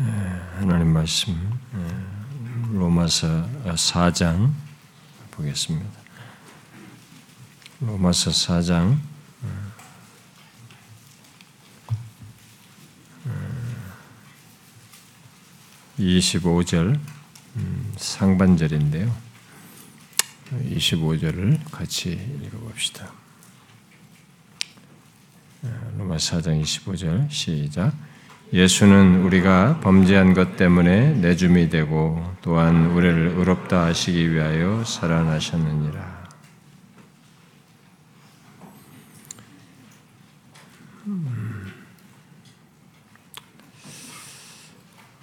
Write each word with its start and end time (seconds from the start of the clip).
하나님 0.00 0.94
말씀 0.94 1.36
로마서 2.72 3.46
4장 3.64 4.50
보겠습니다. 5.30 5.90
로마서 7.80 8.30
4장 8.30 8.98
25절 15.98 16.98
상반절인데요. 17.98 19.14
25절을 20.50 21.70
같이 21.70 22.12
읽어봅시다. 22.42 23.12
로마 25.98 26.16
4장 26.16 26.62
25절 26.62 27.30
시작. 27.30 27.94
예수는 28.52 29.22
우리가 29.22 29.78
범죄한 29.80 30.34
것 30.34 30.56
때문에 30.56 31.12
내줌이 31.14 31.70
되고 31.70 32.34
또한 32.42 32.86
우리를 32.86 33.34
의롭다 33.36 33.84
하시기 33.84 34.32
위하여 34.32 34.82
살아나셨느니라. 34.84 36.20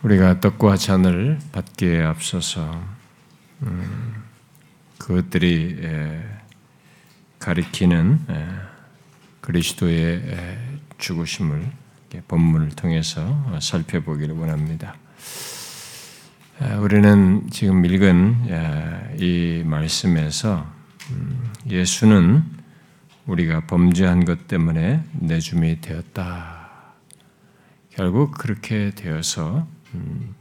우리가 0.04 0.40
떡과 0.40 0.78
잔을 0.78 1.38
받기에 1.52 2.04
앞서서 2.04 2.82
음, 3.64 4.24
그것들이 5.00 5.82
가리키는 7.40 8.20
그리스도의 9.42 10.58
죽으심을 10.98 11.87
본문을 12.28 12.70
통해서 12.70 13.60
살펴보기를 13.60 14.36
원합니다. 14.36 14.96
우리는 16.80 17.50
지금 17.52 17.86
읽은 17.86 19.18
이 19.20 19.64
말씀에서 19.66 20.66
음, 21.12 21.54
예수는 21.70 22.44
우리가 23.26 23.68
범죄한 23.68 24.26
것 24.26 24.48
때문에 24.48 25.04
내줌이 25.14 25.80
되었다. 25.82 26.68
결국 27.90 28.32
그렇게 28.32 28.92
되어서 28.92 29.68
음, 29.94 30.36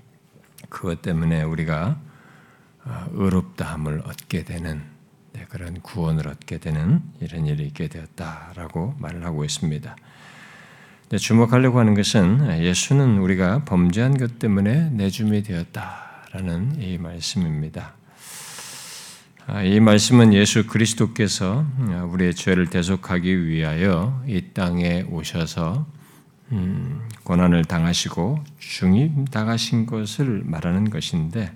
그것 0.69 1.03
때문에 1.03 1.42
우리가 1.42 1.98
아, 2.84 3.08
의롭다함을 3.12 4.03
얻게 4.06 4.45
되는 4.45 4.83
네, 5.33 5.45
그런 5.48 5.80
구원을 5.80 6.28
얻게 6.28 6.58
되는 6.58 7.03
이런 7.20 7.47
일이 7.47 7.67
있게 7.67 7.89
되었다라고 7.89 8.95
말을 8.98 9.25
하고 9.25 9.45
있습니다. 9.45 9.97
주목하려고 11.14 11.78
하는 11.78 11.94
것은 11.94 12.60
예수는 12.64 13.18
우리가 13.18 13.64
범죄한 13.64 14.18
것 14.18 14.40
때문에 14.40 14.90
내줌이 14.90 15.44
되었다라는 15.44 16.82
이 16.82 16.98
말씀입니다. 16.98 17.94
아, 19.46 19.62
이 19.62 19.78
말씀은 19.78 20.34
예수 20.34 20.66
그리스도께서 20.66 21.64
우리의 22.10 22.34
죄를 22.34 22.68
대속하기 22.68 23.46
위하여 23.46 24.20
이 24.27 24.46
땅에 24.52 25.02
오셔서 25.02 25.86
음, 26.50 27.08
고난을 27.22 27.64
당하시고 27.66 28.42
중임 28.58 29.24
당하신 29.27 29.86
것을 29.86 30.42
말하는 30.44 30.90
것인데 30.90 31.52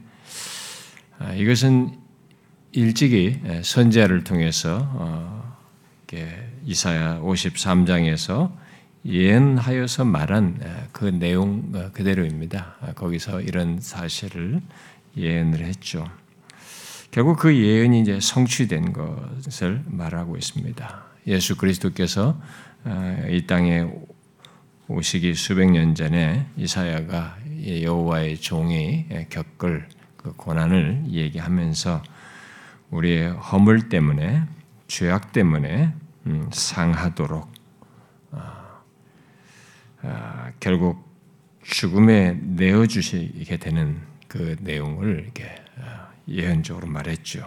아, 1.19 1.33
이것은 1.33 1.99
일찍이 2.71 3.41
선제를 3.65 4.23
통해서 4.23 4.79
어, 4.93 5.57
이사야 6.65 7.19
53장에서 7.19 8.53
예언하여서 9.05 10.05
말한 10.05 10.89
그 10.93 11.07
내용 11.07 11.71
어, 11.75 11.91
그대로입니다. 11.93 12.77
아, 12.81 12.93
거기서 12.93 13.41
이런 13.41 13.81
사실을 13.81 14.61
예언을 15.17 15.61
했죠. 15.61 16.07
결국 17.11 17.39
그 17.39 17.57
예언이 17.57 18.01
이제 18.01 18.21
성취된 18.21 18.93
것을 18.93 19.83
말하고 19.87 20.37
있습니다. 20.37 21.05
예수 21.27 21.57
그리스도께서 21.57 22.41
어, 22.85 23.27
이 23.29 23.47
땅에 23.47 23.87
오시기 24.89 25.35
수백 25.35 25.71
년 25.71 25.95
전에 25.95 26.47
이사야가 26.57 27.39
여호와의 27.83 28.39
종이 28.39 29.07
겪을 29.31 29.89
그 30.17 30.33
고난을 30.33 31.05
얘기하면서 31.09 32.03
우리의 32.91 33.31
허물 33.31 33.89
때문에 33.89 34.43
죄악 34.89 35.33
때문에 35.33 35.95
음, 36.27 36.49
상하도록 36.53 37.43
아, 37.43 37.47
아, 37.47 37.60
결국 40.61 41.09
죽음에 41.63 42.39
내어 42.43 42.87
주시게 42.87 43.59
되는 43.59 44.01
그 44.29 44.57
내용을 44.61 45.21
이렇게 45.25 45.55
아, 45.81 46.09
예언적으로 46.29 46.87
말했죠. 46.87 47.45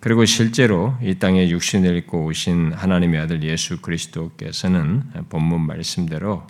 그리고 0.00 0.24
실제로 0.24 0.96
이 1.00 1.14
땅에 1.14 1.48
육신을 1.48 1.96
입고 1.98 2.24
오신 2.24 2.72
하나님의 2.72 3.20
아들 3.20 3.42
예수 3.44 3.80
그리스도께서는 3.80 5.04
본문 5.28 5.60
말씀대로 5.60 6.44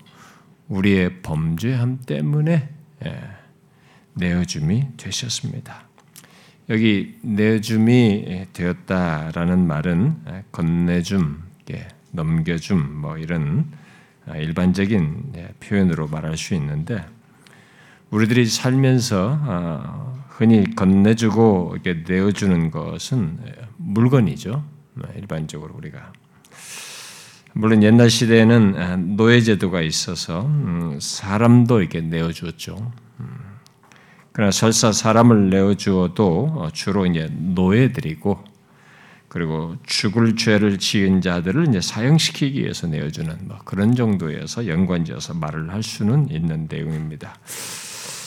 우리의 0.68 1.20
범죄함 1.20 2.00
때문에 2.06 2.70
예, 3.04 3.20
내어줌이 4.14 4.88
되셨습니다. 4.96 5.86
여기 6.70 7.18
내줌이 7.20 8.46
되었다라는 8.54 9.66
말은 9.66 10.44
건네줌, 10.50 11.42
넘겨줌 12.12 13.00
뭐 13.00 13.18
이런 13.18 13.70
일반적인 14.34 15.32
예, 15.36 15.48
표현으로 15.60 16.08
말할 16.08 16.36
수 16.36 16.54
있는데 16.54 17.04
우리들이 18.10 18.46
살면서 18.46 19.38
어, 19.42 20.24
흔히 20.28 20.74
건네주고 20.74 21.72
이렇게 21.74 22.04
내어주는 22.06 22.70
것은 22.70 23.38
물건이죠. 23.76 24.64
일반적으로 25.16 25.74
우리가 25.76 26.12
물론 27.54 27.82
옛날 27.82 28.08
시대에는 28.08 29.16
노예 29.16 29.40
제도가 29.40 29.82
있어서 29.82 30.42
음, 30.46 30.98
사람도 31.00 31.80
이렇게 31.80 32.00
내어주었죠. 32.00 32.92
음. 33.20 33.26
그러나 34.32 34.50
설사 34.50 34.92
사람을 34.92 35.50
내어 35.50 35.74
주어도 35.74 36.50
어, 36.56 36.68
주로 36.72 37.04
이제 37.06 37.28
노예들이고 37.30 38.51
그리고 39.32 39.76
죽을 39.86 40.36
죄를 40.36 40.76
지은 40.76 41.22
자들을 41.22 41.68
이제 41.68 41.80
사형시키기 41.80 42.60
위해서 42.60 42.86
내어주는 42.86 43.48
뭐 43.48 43.56
그런 43.64 43.94
정도에서 43.94 44.66
연관지어서 44.66 45.32
말을 45.32 45.72
할 45.72 45.82
수는 45.82 46.28
있는 46.28 46.66
내용입니다. 46.68 47.38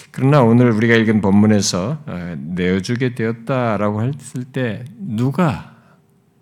그러나 0.10 0.42
오늘 0.42 0.72
우리가 0.72 0.96
읽은 0.96 1.22
본문에서 1.22 2.04
어, 2.08 2.36
내어주게 2.40 3.14
되었다라고 3.14 4.02
했을 4.02 4.46
때 4.46 4.84
누가 4.98 5.78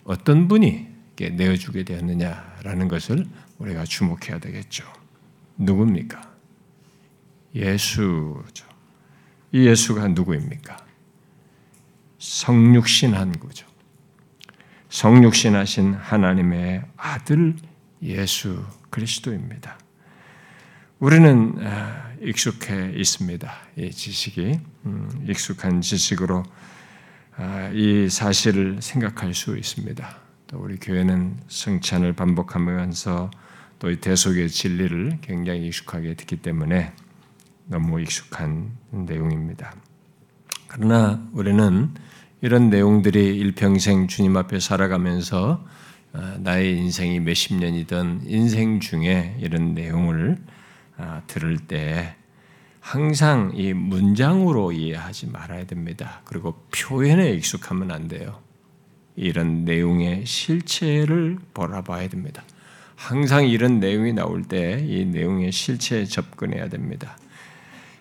어떤 0.06 0.48
분이 0.48 0.88
내어주게 1.20 1.84
되었느냐라는 1.84 2.88
것을 2.88 3.26
우리가 3.58 3.84
주목해야 3.84 4.40
되겠죠. 4.40 4.86
누굽니까? 5.58 6.22
예수죠. 7.54 8.66
이 9.52 9.68
예수가 9.68 10.08
누구입니까? 10.08 10.78
성육신한 12.18 13.40
거죠. 13.42 13.73
성육신하신 14.94 15.96
하나님의 15.96 16.84
아들 16.98 17.56
예수 18.04 18.64
그리스도입니다. 18.92 19.80
우리는 21.00 21.56
아, 21.66 22.12
익숙해 22.22 22.92
있습니다. 22.96 23.52
이 23.76 23.90
지식이 23.90 24.60
음, 24.86 25.26
익숙한 25.28 25.82
지식으로 25.82 26.44
아, 27.38 27.72
이 27.74 28.08
사실을 28.08 28.84
생각할 28.84 29.34
수 29.34 29.58
있습니다. 29.58 30.16
또 30.46 30.60
우리 30.60 30.78
교회는 30.78 31.38
성찬을 31.48 32.14
반복하면서 32.14 33.32
또 33.80 33.90
이 33.90 33.96
대속의 33.96 34.48
진리를 34.48 35.18
굉장히 35.22 35.66
익숙하게 35.68 36.14
듣기 36.14 36.36
때문에 36.38 36.94
너무 37.66 38.00
익숙한 38.00 38.78
내용입니다. 38.92 39.74
그러나 40.68 41.20
우리는 41.34 41.96
이런 42.44 42.70
내용들이 42.70 43.38
일평생 43.38 44.10
주님 44.10 44.36
앞에 44.36 44.60
살아가면서 44.60 45.66
어, 46.12 46.36
나의 46.40 46.78
인생이 46.78 47.22
몇십 47.22 47.56
년이든 47.56 48.24
인생 48.26 48.82
중에 48.82 49.38
이런 49.40 49.74
내용을 49.74 50.40
어, 50.98 51.22
들을 51.28 51.58
때 51.58 52.16
항상 52.82 53.54
이 53.56 53.72
문장으로 53.72 54.74
이해하지 54.74 55.28
말아야 55.28 55.66
됩니다. 55.68 56.20
그리고 56.26 56.62
표현에 56.76 57.32
익숙하면 57.32 57.92
안 57.92 58.10
돼요. 58.10 58.42
이런 59.16 59.64
내용의 59.64 60.26
실체를 60.26 61.38
바라봐야 61.54 62.10
됩니다. 62.10 62.44
항상 62.98 63.48
이런 63.48 63.80
내용이 63.80 64.12
나올 64.12 64.44
때 64.44 64.86
이 64.86 65.06
내용의 65.06 65.54
실체에 65.54 66.04
접근해야 66.04 66.68
됩니다. 66.68 67.18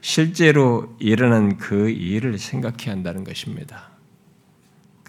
실제로 0.01 0.97
일어난 0.99 1.59
그 1.59 1.91
일을 1.91 2.39
생각해야 2.39 2.91
한다는 2.91 3.23
것입니다. 3.23 3.92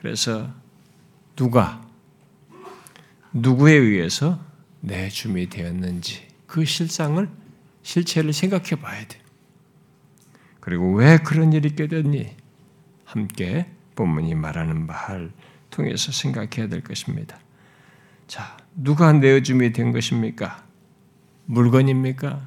그래서 0.04 0.54
누가 1.38 1.82
누구에 3.32 3.72
의해서 3.72 4.38
내 4.82 5.08
줌이 5.08 5.48
되었는지 5.48 6.28
그 6.46 6.66
실상을 6.66 7.26
실체를 7.84 8.34
생각해 8.34 8.82
봐야 8.82 9.08
돼. 9.08 9.18
그리고 10.60 10.94
왜 10.94 11.20
그런 11.20 11.54
일이 11.54 11.70
있게 11.70 11.88
됐니? 11.88 12.36
함께 13.06 13.72
본문이 13.96 14.36
말하는 14.36 14.88
바를 14.88 15.32
통해서 15.70 16.12
생각해야 16.12 16.68
될 16.68 16.84
것입니다. 16.84 17.40
자, 18.28 18.58
누가 18.76 19.14
내어줌이 19.14 19.72
된 19.72 19.94
것입니까? 19.94 20.66
물건입니까? 21.46 22.46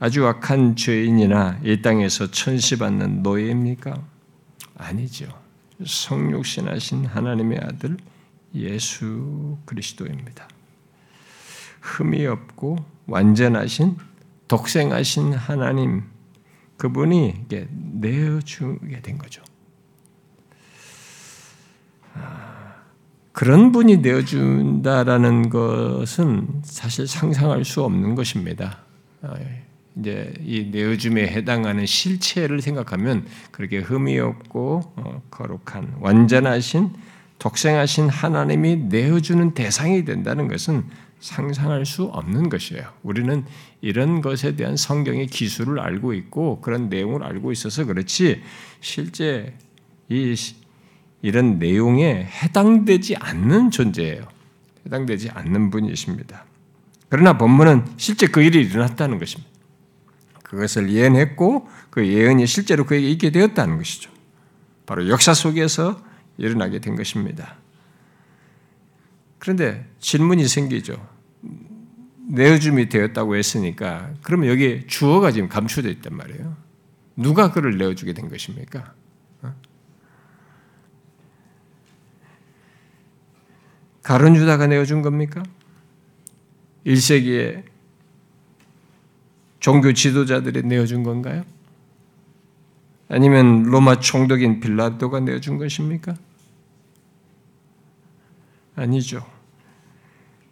아주 0.00 0.26
악한 0.26 0.74
죄인이나 0.74 1.60
이 1.62 1.80
땅에서 1.80 2.32
천시받는 2.32 3.22
노예입니까? 3.22 4.02
아니죠. 4.76 5.49
성육신하신 5.84 7.06
하나님의 7.06 7.58
아들 7.62 7.96
예수 8.54 9.56
그리스도입니다. 9.64 10.48
흠이 11.80 12.26
없고 12.26 12.76
완전하신 13.06 13.96
독생하신 14.48 15.34
하나님 15.34 16.04
그분이 16.76 17.46
내어 18.00 18.40
주게 18.40 19.00
된 19.00 19.18
거죠. 19.18 19.42
아, 22.14 22.74
그런 23.32 23.70
분이 23.70 23.98
내어 23.98 24.24
준다라는 24.24 25.50
것은 25.50 26.62
사실 26.64 27.06
상상할 27.06 27.64
수 27.64 27.84
없는 27.84 28.14
것입니다. 28.14 28.78
아, 29.90 30.00
이제 30.00 30.32
이 30.44 30.68
내어줌에 30.70 31.26
해당하는 31.26 31.86
실체를 31.86 32.60
생각하면 32.60 33.26
그렇게 33.50 33.78
흠이 33.78 34.18
없고 34.18 34.92
어, 34.96 35.22
거룩한 35.30 35.96
완전하신 36.00 36.90
독생하신 37.38 38.08
하나님이 38.08 38.76
내어주는 38.76 39.54
대상이 39.54 40.04
된다는 40.04 40.48
것은 40.48 40.84
상상할 41.20 41.84
수 41.84 42.04
없는 42.04 42.48
것이에요. 42.48 42.84
우리는 43.02 43.44
이런 43.80 44.20
것에 44.20 44.56
대한 44.56 44.76
성경의 44.76 45.26
기술을 45.26 45.78
알고 45.80 46.14
있고 46.14 46.60
그런 46.60 46.88
내용을 46.88 47.22
알고 47.22 47.52
있어서 47.52 47.84
그렇지 47.84 48.42
실제 48.80 49.54
이 50.08 50.34
이런 51.22 51.58
내용에 51.58 52.26
해당되지 52.42 53.16
않는 53.16 53.70
존재예요. 53.70 54.22
해당되지 54.86 55.30
않는 55.30 55.70
분이십니다. 55.70 56.46
그러나 57.10 57.36
본문은 57.36 57.84
실제 57.98 58.26
그 58.26 58.40
일이 58.42 58.62
일어났다는 58.62 59.18
것입니다. 59.18 59.49
그것을 60.50 60.90
예언했고 60.90 61.68
그 61.90 62.08
예언이 62.08 62.44
실제로 62.48 62.84
그에게 62.84 63.08
있게 63.08 63.30
되었다는 63.30 63.76
것이죠. 63.76 64.10
바로 64.84 65.08
역사 65.08 65.32
속에서 65.32 66.02
일어나게 66.38 66.80
된 66.80 66.96
것입니다. 66.96 67.54
그런데 69.38 69.88
질문이 70.00 70.48
생기죠. 70.48 71.08
내어줌이 72.26 72.88
되었다고 72.88 73.36
했으니까 73.36 74.12
그러면 74.24 74.48
여기 74.48 74.88
주어가 74.88 75.30
지금 75.30 75.48
감추되어 75.48 75.92
있단 75.92 76.16
말이에요. 76.16 76.56
누가 77.14 77.52
그를 77.52 77.78
내어주게 77.78 78.12
된 78.12 78.28
것입니까? 78.28 78.92
어? 79.42 79.54
가론 84.02 84.34
유다가 84.34 84.66
내어준 84.66 85.02
겁니까? 85.02 85.44
1세기에 86.84 87.62
종교 89.60 89.92
지도자들이 89.92 90.62
내어준 90.62 91.02
건가요? 91.02 91.44
아니면 93.08 93.64
로마 93.64 94.00
총독인 94.00 94.60
빌라도가 94.60 95.20
내어준 95.20 95.58
것입니까? 95.58 96.14
아니죠. 98.76 99.26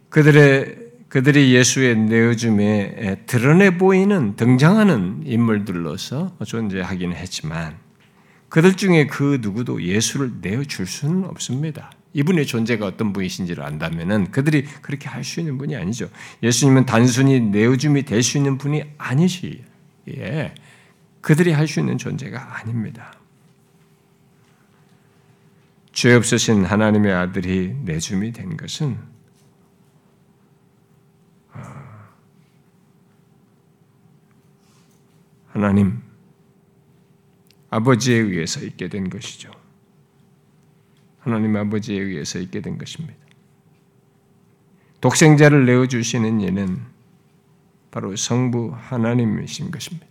그들의 0.09 0.89
그들이 1.09 1.55
예수의 1.55 1.97
내어줌에 1.97 3.23
드러내 3.25 3.77
보이는 3.77 4.35
등장하는 4.35 5.23
인물들로서 5.25 6.37
존재하기는 6.45 7.15
했지만 7.15 7.77
그들 8.49 8.75
중에 8.75 9.07
그 9.07 9.39
누구도 9.41 9.81
예수를 9.81 10.33
내어줄 10.41 10.85
수는 10.85 11.25
없습니다. 11.25 11.91
이분의 12.13 12.47
존재가 12.47 12.85
어떤 12.85 13.13
분이신지를 13.13 13.63
안다면은 13.63 14.31
그들이 14.31 14.65
그렇게 14.81 15.07
할 15.07 15.23
수 15.23 15.39
있는 15.39 15.57
분이 15.57 15.75
아니죠. 15.75 16.09
예수님은 16.41 16.85
단순히 16.85 17.39
내어줌이 17.39 18.03
될 18.03 18.23
수 18.23 18.37
있는 18.37 18.57
분이 18.57 18.83
아니시. 18.97 19.63
예. 20.09 20.53
그들이 21.21 21.51
할 21.51 21.67
수 21.67 21.79
있는 21.79 21.97
존재가 21.97 22.57
아닙니다. 22.59 23.13
죄 25.91 26.13
없으신 26.13 26.63
하나님의 26.65 27.13
아들이 27.13 27.75
내줌이 27.83 28.31
된 28.31 28.55
것은 28.55 28.97
아, 31.51 32.09
하나님 35.51 36.01
아버지에 37.69 38.15
의해서 38.17 38.61
있게 38.61 38.87
된 38.87 39.09
것이죠. 39.09 39.58
하나님 41.19 41.55
아버지에 41.55 41.99
의해서 41.99 42.39
있게 42.39 42.61
된 42.61 42.77
것입니다. 42.77 43.15
독생자를 45.01 45.65
내어 45.65 45.85
주시는 45.87 46.41
이는 46.41 46.79
바로 47.91 48.15
성부 48.15 48.73
하나님이신 48.75 49.71
것입니다. 49.71 50.05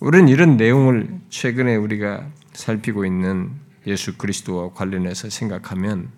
우리는 0.00 0.28
이런 0.28 0.56
내용을 0.56 1.20
최근에 1.30 1.76
우리가 1.76 2.28
살피고 2.52 3.04
있는 3.06 3.52
예수 3.86 4.18
그리스도와 4.18 4.72
관련해서 4.72 5.30
생각하면 5.30 6.10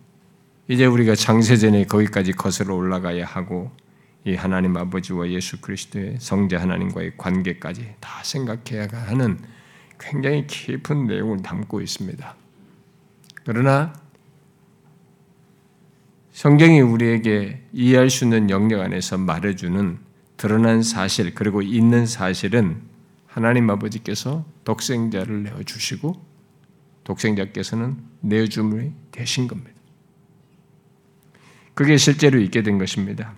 이제 0.68 0.86
우리가 0.86 1.14
장세전에 1.14 1.84
거기까지 1.84 2.32
거슬러 2.32 2.74
올라가야 2.74 3.26
하고 3.26 3.70
이 4.24 4.34
하나님 4.34 4.76
아버지와 4.76 5.28
예수 5.28 5.60
그리스도의 5.60 6.16
성자 6.18 6.58
하나님과의 6.60 7.18
관계까지 7.18 7.96
다 8.00 8.22
생각해야 8.24 8.88
하는 8.90 9.38
굉장히 9.98 10.46
깊은 10.46 11.06
내용을 11.06 11.42
담고 11.42 11.80
있습니다. 11.80 12.36
그러나 13.44 13.92
성경이 16.32 16.80
우리에게 16.80 17.62
이해할 17.72 18.10
수 18.10 18.24
있는 18.24 18.50
영역 18.50 18.80
안에서 18.80 19.18
말해주는 19.18 19.98
드러난 20.36 20.82
사실 20.82 21.34
그리고 21.34 21.62
있는 21.62 22.06
사실은 22.06 22.82
하나님 23.26 23.70
아버지께서 23.70 24.44
독생자를 24.64 25.44
내어주시고 25.44 26.14
독생자께서는 27.04 27.96
내어줌이 28.20 28.92
되신 29.12 29.46
겁니다. 29.46 29.72
그게 31.74 31.96
실제로 31.96 32.38
있게 32.40 32.62
된 32.62 32.78
것입니다. 32.78 33.34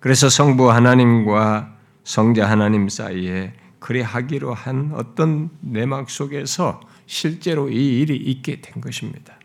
그래서 0.00 0.28
성부 0.28 0.70
하나님과 0.70 1.76
성자 2.04 2.48
하나님 2.48 2.88
사이에 2.88 3.52
그리 3.78 4.02
하기로 4.02 4.54
한 4.54 4.92
어떤 4.94 5.50
내막 5.60 6.10
속에서 6.10 6.80
실제로 7.06 7.70
이 7.70 8.00
일이 8.00 8.16
있게 8.16 8.60
된 8.60 8.80
것입니다. 8.80 9.38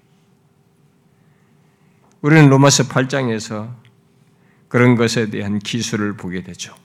우리는 2.21 2.49
로마서 2.49 2.85
8장에서 2.85 3.75
그런 4.67 4.95
것에 4.95 5.29
대한 5.29 5.59
기술을 5.59 6.17
보게 6.17 6.41
되죠. 6.43 6.75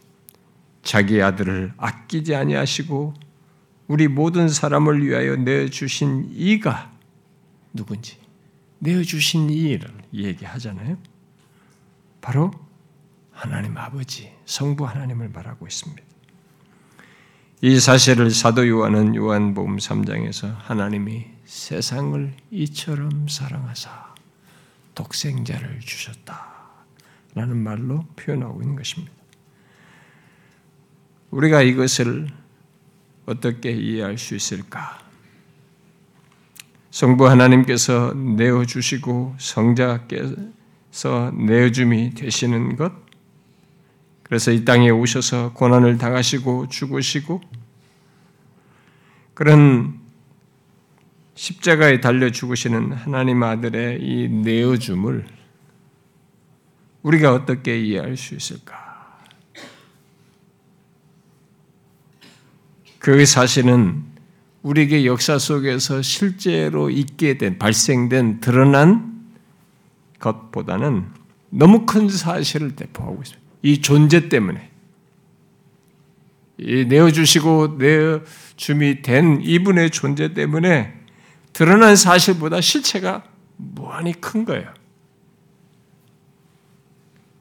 자기 0.82 1.22
아들을 1.22 1.72
아끼지 1.76 2.34
아니하시고 2.34 3.14
우리 3.86 4.08
모든 4.08 4.48
사람을 4.48 5.04
위하여 5.04 5.36
내어 5.36 5.68
주신 5.68 6.28
이가 6.32 6.92
누군지 7.72 8.18
내어 8.78 9.02
주신 9.02 9.48
이를 9.50 9.90
얘기하잖아요. 10.12 10.98
바로 12.20 12.50
하나님 13.32 13.76
아버지, 13.76 14.32
성부 14.44 14.84
하나님을 14.86 15.28
말하고 15.28 15.66
있습니다. 15.66 16.07
이 17.60 17.80
사실을 17.80 18.30
사도 18.30 18.68
요한은 18.68 19.16
요한복음 19.16 19.78
3장에서 19.78 20.54
하나님이 20.58 21.26
세상을 21.44 22.32
이처럼 22.52 23.26
사랑하사 23.26 24.14
독생자를 24.94 25.80
주셨다. 25.80 26.46
라는 27.34 27.56
말로 27.56 28.04
표현하고 28.14 28.62
있는 28.62 28.76
것입니다. 28.76 29.12
우리가 31.32 31.62
이것을 31.62 32.28
어떻게 33.26 33.72
이해할 33.72 34.18
수 34.18 34.36
있을까? 34.36 35.00
성부 36.92 37.28
하나님께서 37.28 38.14
내어주시고 38.14 39.34
성자께서 39.36 41.32
내어줌이 41.34 42.14
되시는 42.14 42.76
것, 42.76 42.92
그래서 44.28 44.52
이 44.52 44.64
땅에 44.64 44.90
오셔서 44.90 45.54
고난을 45.54 45.96
당하시고 45.96 46.68
죽으시고 46.68 47.40
그런 49.32 49.98
십자가에 51.34 52.00
달려 52.00 52.30
죽으시는 52.30 52.92
하나님 52.92 53.42
아들의 53.42 54.02
이 54.02 54.28
내어줌을 54.28 55.26
우리가 57.02 57.32
어떻게 57.32 57.80
이해할 57.80 58.16
수 58.16 58.34
있을까? 58.34 59.18
그 62.98 63.24
사실은 63.24 64.04
우리에게 64.62 65.06
역사 65.06 65.38
속에서 65.38 66.02
실제로 66.02 66.90
있게 66.90 67.38
된, 67.38 67.58
발생된, 67.58 68.40
드러난 68.40 69.30
것보다는 70.18 71.06
너무 71.48 71.86
큰 71.86 72.08
사실을 72.08 72.76
대포하고 72.76 73.22
있습니다. 73.22 73.47
이 73.62 73.80
존재 73.80 74.28
때문에 74.28 74.70
내어주시고 76.58 77.76
내어 77.78 78.22
줌이 78.56 79.02
된 79.02 79.40
이분의 79.42 79.90
존재 79.90 80.34
때문에 80.34 80.94
드러난 81.52 81.96
사실보다 81.96 82.60
실체가 82.60 83.24
무한히 83.56 84.12
큰 84.12 84.44
거예요. 84.44 84.72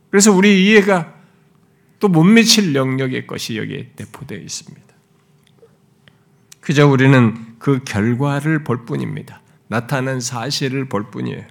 그래서 0.10 0.32
우리 0.32 0.66
이해가 0.66 1.14
또 2.00 2.08
못 2.10 2.24
미칠 2.24 2.76
영역의 2.76 3.28
것이 3.28 3.58
여기에 3.58 3.92
내포되어 3.96 4.40
있습니다. 4.40 4.88
그저 6.62 6.88
우리는 6.88 7.56
그 7.60 7.84
결과를 7.84 8.64
볼 8.64 8.86
뿐입니다. 8.86 9.42
나타난 9.68 10.20
사실을 10.20 10.90
볼 10.90 11.10
뿐이에요. 11.10 11.46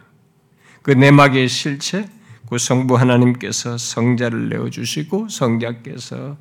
그 0.82 0.92
내막의 0.92 1.48
실체, 1.48 2.08
그 2.48 2.58
성부 2.58 2.96
하나님께서 2.96 3.76
성자를 3.78 4.48
내어주시고 4.50 5.28
성자께서 5.28 6.36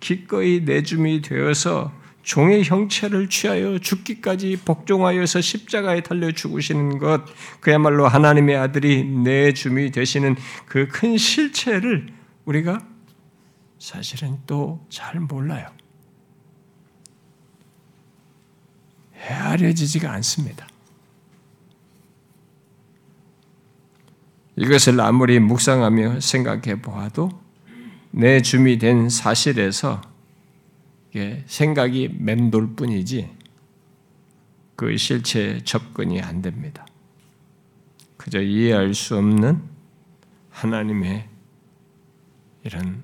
기꺼이 0.00 0.60
내줌이 0.64 1.20
되어서 1.22 1.92
종의 2.22 2.64
형체를 2.64 3.28
취하여 3.30 3.78
죽기까지 3.78 4.58
복종하여서 4.64 5.40
십자가에 5.40 6.02
달려 6.02 6.30
죽으시는 6.30 6.98
것, 6.98 7.22
그야말로 7.60 8.06
하나님의 8.06 8.56
아들이 8.56 9.02
내줌이 9.04 9.90
되시는 9.90 10.36
그 10.66 10.88
큰 10.88 11.16
실체를 11.16 12.12
우리가 12.44 12.86
사실은 13.78 14.38
또 14.46 14.84
잘 14.90 15.18
몰라요. 15.20 15.66
헤아려지지가 19.16 20.12
않습니다. 20.12 20.67
이것을 24.58 25.00
아무리 25.00 25.38
묵상하며 25.38 26.18
생각해 26.18 26.82
보아도 26.82 27.30
내 28.10 28.42
줌이 28.42 28.78
된 28.78 29.08
사실에서 29.08 30.02
생각이 31.46 32.16
맴돌 32.18 32.74
뿐이지 32.74 33.30
그 34.74 34.96
실체에 34.96 35.60
접근이 35.62 36.20
안 36.20 36.42
됩니다. 36.42 36.86
그저 38.16 38.40
이해할 38.40 38.94
수 38.94 39.16
없는 39.16 39.62
하나님의 40.50 41.28
이런 42.64 43.02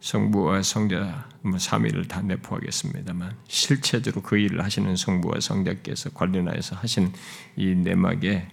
성부와 0.00 0.62
성자 0.62 1.28
뭐 1.42 1.56
3위를 1.56 2.08
다 2.08 2.22
내포하겠습니다만 2.22 3.36
실체적으로 3.46 4.22
그 4.22 4.38
일을 4.38 4.64
하시는 4.64 4.96
성부와 4.96 5.40
성자께서 5.40 6.10
관련하여서 6.10 6.76
하신 6.76 7.12
이 7.56 7.74
내막에 7.74 8.48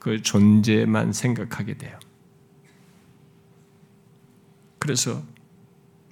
그 0.00 0.22
존재만 0.22 1.12
생각하게 1.12 1.76
돼요. 1.76 1.96
그래서 4.80 5.22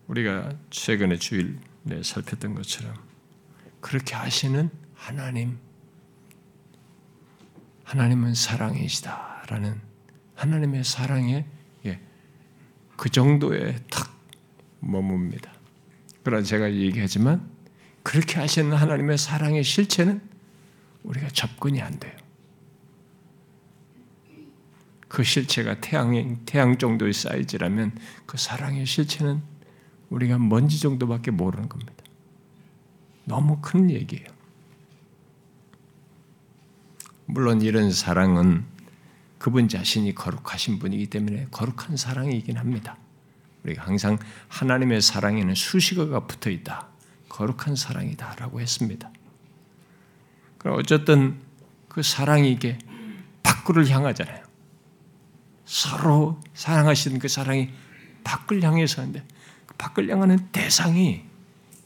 우리가 0.06 0.52
최근에 0.70 1.16
주일에 1.16 2.02
살폈던 2.02 2.54
것처럼 2.54 2.94
그렇게 3.80 4.14
하시는 4.14 4.70
하나님, 4.94 5.58
하나님은 7.84 8.34
사랑이시다라는 8.34 9.80
하나님의 10.34 10.84
사랑에 10.84 11.46
예, 11.86 12.00
그 12.96 13.08
정도에 13.08 13.76
탁 13.90 14.14
머뭅니다. 14.82 15.50
그러나 16.22 16.42
제가 16.42 16.70
얘기하지만 16.72 17.50
그렇게 18.02 18.38
하시는 18.38 18.70
하나님의 18.70 19.16
사랑의 19.16 19.64
실체는 19.64 20.20
우리가 21.04 21.28
접근이 21.28 21.80
안 21.80 21.98
돼요. 21.98 22.27
그 25.08 25.24
실체가 25.24 25.80
태양, 25.80 26.44
태양 26.44 26.78
정도의 26.78 27.12
사이즈라면 27.12 27.92
그 28.26 28.36
사랑의 28.36 28.86
실체는 28.86 29.42
우리가 30.10 30.38
먼지 30.38 30.80
정도밖에 30.80 31.30
모르는 31.30 31.68
겁니다. 31.68 31.94
너무 33.24 33.58
큰 33.60 33.90
얘기예요. 33.90 34.26
물론 37.26 37.60
이런 37.60 37.92
사랑은 37.92 38.64
그분 39.38 39.68
자신이 39.68 40.14
거룩하신 40.14 40.78
분이기 40.78 41.08
때문에 41.08 41.46
거룩한 41.50 41.96
사랑이긴 41.96 42.56
합니다. 42.56 42.96
우리가 43.64 43.84
항상 43.84 44.18
하나님의 44.48 45.02
사랑에는 45.02 45.54
수식어가 45.54 46.26
붙어 46.26 46.50
있다. 46.50 46.88
거룩한 47.28 47.76
사랑이다라고 47.76 48.60
했습니다. 48.60 49.10
그럼 50.56 50.78
어쨌든 50.78 51.38
그 51.88 52.02
사랑이 52.02 52.50
이게 52.50 52.78
밖을 53.42 53.88
향하잖아요. 53.88 54.47
서로 55.68 56.40
사랑하시는 56.54 57.18
그 57.18 57.28
사랑이 57.28 57.68
밖을 58.24 58.62
향해서 58.62 59.02
하는데 59.02 59.22
그 59.66 59.74
밖을 59.74 60.08
향하는 60.08 60.48
대상이 60.50 61.22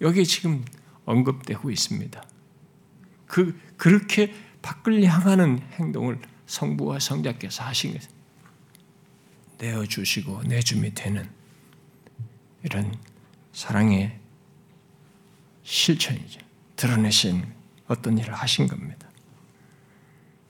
여기 0.01 0.25
지금 0.25 0.65
언급되고 1.05 1.69
있습니다. 1.69 2.23
그 3.27 3.59
그렇게 3.77 4.33
밖을 4.63 5.03
향하는 5.03 5.61
행동을 5.73 6.21
성부와 6.47 7.01
성자께서 7.01 7.65
하신 7.65 7.95
것 7.95 8.09
내어 9.59 9.85
주시고 9.85 10.45
내줌이 10.45 10.95
되는 10.95 11.29
이런 12.63 12.97
사랑의 13.53 14.17
실천이죠. 15.65 16.41
드러내신 16.77 17.53
어떤 17.89 18.17
일을 18.17 18.33
하신 18.33 18.69
겁니다. 18.69 19.09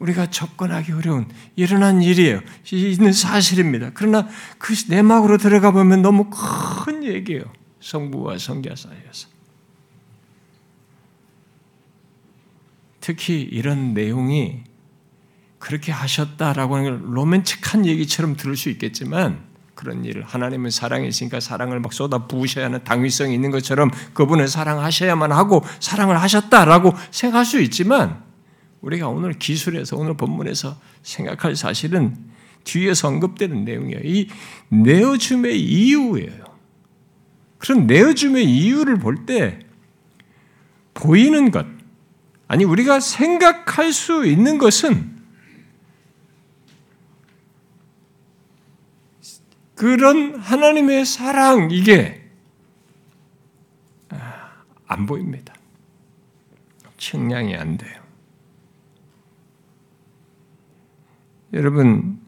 우리가 0.03 0.31
접근하기 0.31 0.93
어려운 0.93 1.29
일어난 1.55 2.03
일이에요. 2.03 2.41
있는 2.73 3.13
사실입니다. 3.13 3.93
그러나 3.95 4.29
그 4.59 4.75
내막으로 4.89 5.39
들어가 5.39 5.71
보면 5.71 6.03
너무 6.03 6.29
큰 6.29 7.05
얘기예요. 7.05 7.45
성부와 7.81 8.39
성자 8.39 8.75
사이에서. 8.75 9.29
특히 13.01 13.41
이런 13.43 13.95
내용이 13.95 14.63
그렇게 15.59 15.93
하셨다라고 15.93 16.77
하는 16.77 16.91
걸 16.91 17.17
로맨틱한 17.17 17.87
얘기처럼 17.87 18.37
들을 18.37 18.57
수 18.57 18.71
있겠지만 18.71 19.45
그런 19.75 20.05
일을 20.05 20.25
하나님은 20.25 20.71
사랑이시니까 20.71 21.41
사랑을 21.41 21.79
막 21.81 21.93
쏟아 21.93 22.27
부으셔야 22.27 22.67
하는 22.67 22.83
당위성이 22.83 23.35
있는 23.35 23.51
것처럼 23.51 23.91
그분을 24.15 24.49
사랑하셔야만 24.49 25.31
하고 25.31 25.65
사랑을 25.81 26.21
하셨다라고 26.21 26.93
생각할 27.11 27.45
수 27.45 27.61
있지만 27.61 28.32
우리가 28.83 29.09
오늘 29.09 29.33
기술에서 29.33 29.97
오늘 29.97 30.17
본문에서 30.17 30.79
생각할 31.03 31.57
사실은 31.57 32.17
뒤에서 32.65 33.09
언급되는 33.09 33.65
내용이에요. 33.65 34.01
이 34.05 34.29
내어줌의 34.69 35.61
이유예요. 35.61 36.45
그런 37.59 37.87
내어줌의 37.87 38.45
이유를 38.45 38.99
볼 38.99 39.25
때 39.25 39.61
보이는 40.95 41.51
것, 41.51 41.67
아니 42.49 42.65
우리가 42.65 43.01
생각할 43.01 43.93
수 43.93 44.27
있는 44.27 44.59
것은 44.59 45.11
그런 49.75 50.37
하나님의 50.37 51.07
사랑 51.07 51.71
이게 51.71 52.31
안 54.87 55.07
보입니다. 55.07 55.55
측량이 56.99 57.57
안 57.57 57.79
돼요. 57.79 58.02
여러분, 61.53 62.19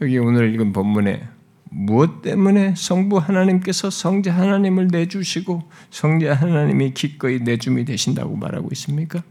여기 0.00 0.18
오늘 0.18 0.54
읽은 0.54 0.72
본문에 0.72 1.28
무엇 1.70 2.22
때문에 2.22 2.74
성부 2.76 3.18
하나님께서 3.18 3.90
성자 3.90 4.32
하나님을 4.34 4.88
내주시고 4.88 5.68
성자 5.90 6.34
하나님이 6.34 6.94
기꺼이 6.94 7.40
내줌이 7.40 7.84
되신다고 7.84 8.36
말하고 8.36 8.68
있습니까? 8.72 9.22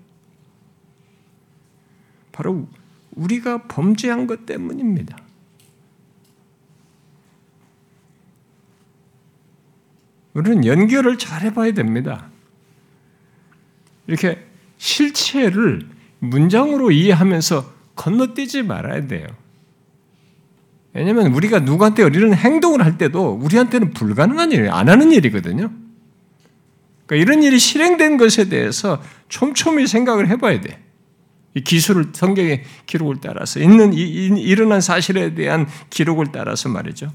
바로 2.31 2.67
우리가 3.11 3.63
범죄한 3.63 4.27
것 4.27 4.45
때문입니다. 4.45 5.17
우리는 10.33 10.65
연결을 10.65 11.17
잘 11.17 11.41
해봐야 11.41 11.73
됩니다. 11.73 12.29
이렇게 14.07 14.45
실체를 14.77 15.89
문장으로 16.19 16.91
이해하면서 16.91 17.78
건너뛰지 17.99 18.63
말아야 18.63 19.07
돼요. 19.07 19.27
왜냐하면 20.93 21.33
우리가 21.33 21.59
누구한테 21.59 22.03
이런 22.03 22.33
행동을 22.33 22.83
할 22.83 22.97
때도 22.97 23.33
우리한테는 23.33 23.91
불가능한 23.91 24.53
일이에요. 24.53 24.71
안 24.71 24.87
하는 24.87 25.11
일이거든요. 25.11 25.69
그러니까 27.05 27.15
이런 27.21 27.43
일이 27.43 27.59
실행된 27.59 28.17
것에 28.17 28.47
대해서 28.47 29.03
촘촘히 29.27 29.85
생각을 29.85 30.29
해봐야 30.29 30.61
돼. 30.61 30.81
이 31.55 31.61
기술을 31.61 32.11
성경의 32.13 32.63
기록을 32.85 33.17
따라서 33.21 33.59
있는 33.59 33.91
이, 33.91 34.01
이, 34.01 34.27
일어난 34.27 34.79
사실에 34.79 35.35
대한 35.35 35.67
기록을 35.89 36.27
따라서 36.31 36.69
말이죠. 36.69 37.11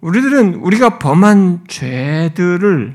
우리들은 0.00 0.54
우리가 0.54 1.00
범한 1.00 1.64
죄들을 1.66 2.94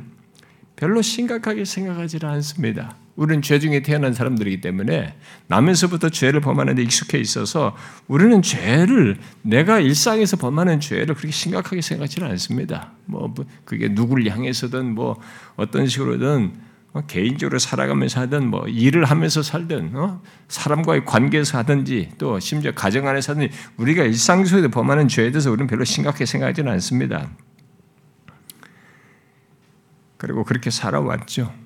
별로 0.77 1.01
심각하게 1.01 1.65
생각하지 1.65 2.19
않습니다. 2.23 3.02
우리는 3.15 3.41
죄 3.41 3.59
중에 3.59 3.81
태어난 3.81 4.13
사람들이기 4.13 4.61
때문에 4.61 5.15
나면서부터 5.47 6.09
죄를 6.09 6.41
범하는 6.41 6.75
데 6.75 6.81
익숙해 6.81 7.19
있어서 7.19 7.75
우리는 8.07 8.41
죄를 8.41 9.17
내가 9.43 9.79
일상에서 9.79 10.37
범하는 10.37 10.79
죄를 10.79 11.13
그렇게 11.13 11.31
심각하게 11.31 11.81
생각하지는 11.81 12.29
않습니다. 12.31 12.91
뭐 13.05 13.33
그게 13.65 13.87
누구를 13.89 14.29
향해서든 14.31 14.95
뭐 14.95 15.19
어떤 15.55 15.85
식으로든 15.87 16.53
뭐 16.91 17.03
개인적으로 17.05 17.59
살아가면서 17.59 18.21
하든 18.21 18.47
뭐 18.47 18.67
일을 18.67 19.05
하면서 19.05 19.43
살든 19.43 19.95
어? 19.95 20.21
사람과의 20.47 21.05
관계에서 21.05 21.57
하든지 21.59 22.11
또 22.17 22.39
심지어 22.39 22.71
가정 22.71 23.07
안에서 23.07 23.33
하든지 23.33 23.53
우리가 23.77 24.03
일상 24.03 24.43
속에서 24.45 24.69
범하는 24.69 25.07
죄에 25.07 25.31
대해서 25.31 25.51
우리는 25.51 25.67
별로 25.67 25.83
심각하게 25.83 26.25
생각하지는 26.25 26.71
않습니다. 26.73 27.29
그리고 30.17 30.43
그렇게 30.43 30.69
살아왔죠. 30.69 31.62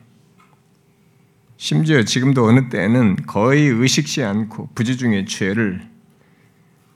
심지어 1.58 2.04
지금도 2.04 2.46
어느 2.46 2.70
때는 2.70 3.16
거의 3.26 3.68
의식지 3.68 4.24
않고 4.24 4.70
부지중의 4.76 5.26
죄를 5.26 5.90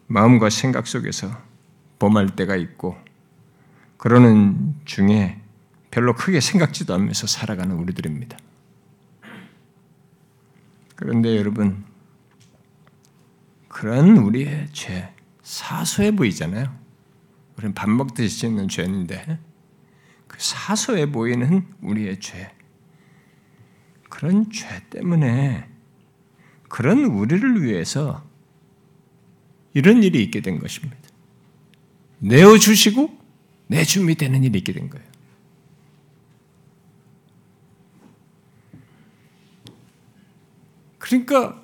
마음과 0.07 0.49
생각 0.49 0.87
속에서 0.87 1.35
범할 1.97 2.35
때가 2.35 2.55
있고 2.55 2.97
그러는 3.97 4.75
중에 4.85 5.39
별로 5.89 6.15
크게 6.15 6.39
생각지도 6.39 6.93
않으면서 6.93 7.27
살아가는 7.27 7.75
우리들입니다. 7.75 8.37
그런데 10.95 11.35
여러분, 11.37 11.83
그런 13.67 14.17
우리의 14.17 14.69
죄, 14.71 15.13
사소해 15.43 16.11
보이잖아요. 16.11 16.73
우리는 17.57 17.73
밥 17.73 17.89
먹듯이 17.89 18.39
짓는 18.39 18.69
죄인데, 18.69 19.39
그 20.27 20.37
사소해 20.39 21.11
보이는 21.11 21.65
우리의 21.81 22.19
죄, 22.19 22.51
그런 24.11 24.51
죄 24.51 24.67
때문에 24.89 25.67
그런 26.67 27.05
우리를 27.05 27.63
위해서 27.63 28.23
이런 29.73 30.03
일이 30.03 30.21
있게 30.21 30.41
된 30.41 30.59
것입니다. 30.59 30.97
내어 32.19 32.57
주시고 32.57 33.17
내줌이 33.67 34.13
되는 34.15 34.43
일이 34.43 34.59
있게 34.59 34.73
된 34.73 34.89
거예요. 34.89 35.07
그러니까 40.99 41.61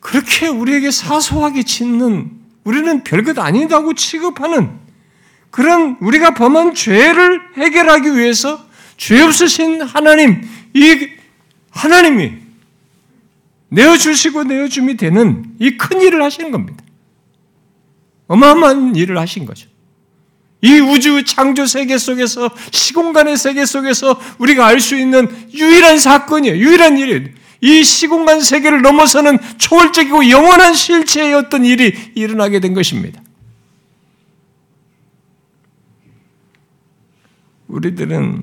그렇게 0.00 0.48
우리에게 0.48 0.90
사소하게 0.90 1.64
짓는 1.64 2.32
우리는 2.64 3.04
별것 3.04 3.38
아니다고 3.38 3.94
취급하는 3.94 4.80
그런 5.50 5.98
우리가 6.00 6.32
범한 6.32 6.74
죄를 6.74 7.40
해결하기 7.58 8.16
위해서 8.16 8.66
죄 8.96 9.20
없으신 9.20 9.82
하나님, 9.82 10.42
이 10.74 11.11
하나님이 11.72 12.34
내어주시고 13.70 14.44
내어줌이 14.44 14.96
되는 14.96 15.44
이 15.58 15.76
큰 15.76 16.00
일을 16.00 16.22
하시는 16.22 16.50
겁니다. 16.50 16.82
어마어마한 18.28 18.94
일을 18.96 19.18
하신 19.18 19.46
거죠. 19.46 19.68
이 20.60 20.78
우주 20.78 21.24
창조 21.24 21.66
세계 21.66 21.98
속에서 21.98 22.50
시공간의 22.70 23.36
세계 23.36 23.64
속에서 23.64 24.20
우리가 24.38 24.66
알 24.66 24.78
수 24.80 24.96
있는 24.96 25.28
유일한 25.52 25.98
사건이에요. 25.98 26.56
유일한 26.56 26.98
일이에요. 26.98 27.28
이 27.62 27.82
시공간 27.82 28.40
세계를 28.40 28.82
넘어서는 28.82 29.38
초월적이고 29.58 30.30
영원한 30.30 30.74
실체의 30.74 31.34
어떤 31.34 31.64
일이 31.64 31.94
일어나게 32.14 32.60
된 32.60 32.74
것입니다. 32.74 33.20
우리들은 37.68 38.42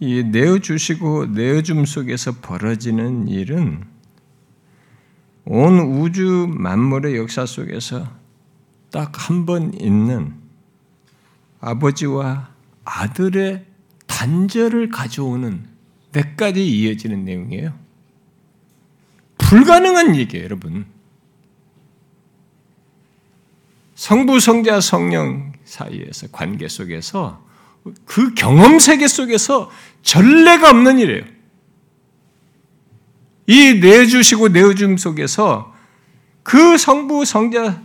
이 0.00 0.22
내어주시고 0.24 1.26
내어줌 1.26 1.84
속에서 1.84 2.32
벌어지는 2.40 3.28
일은 3.28 3.84
온 5.44 5.78
우주 5.80 6.46
만물의 6.48 7.16
역사 7.16 7.44
속에서 7.46 8.08
딱 8.90 9.12
한 9.30 9.46
번 9.46 9.74
있는 9.74 10.34
아버지와 11.60 12.50
아들의 12.84 13.66
단절을 14.06 14.88
가져오는 14.88 15.66
몇 16.12 16.36
가지 16.36 16.66
이어지는 16.66 17.24
내용이에요. 17.24 17.78
불가능한 19.38 20.16
얘기예요, 20.16 20.44
여러분. 20.44 20.86
성부, 23.94 24.40
성자, 24.40 24.80
성령 24.80 25.52
사이에서 25.64 26.28
관계 26.32 26.66
속에서 26.68 27.46
그 28.04 28.34
경험 28.34 28.78
세계 28.78 29.08
속에서 29.08 29.70
전례가 30.02 30.70
없는 30.70 30.98
일이에요. 30.98 31.24
이 33.46 33.74
내주시고 33.80 34.48
내어줌 34.48 34.96
속에서 34.96 35.74
그 36.42 36.78
성부, 36.78 37.24
성자 37.24 37.82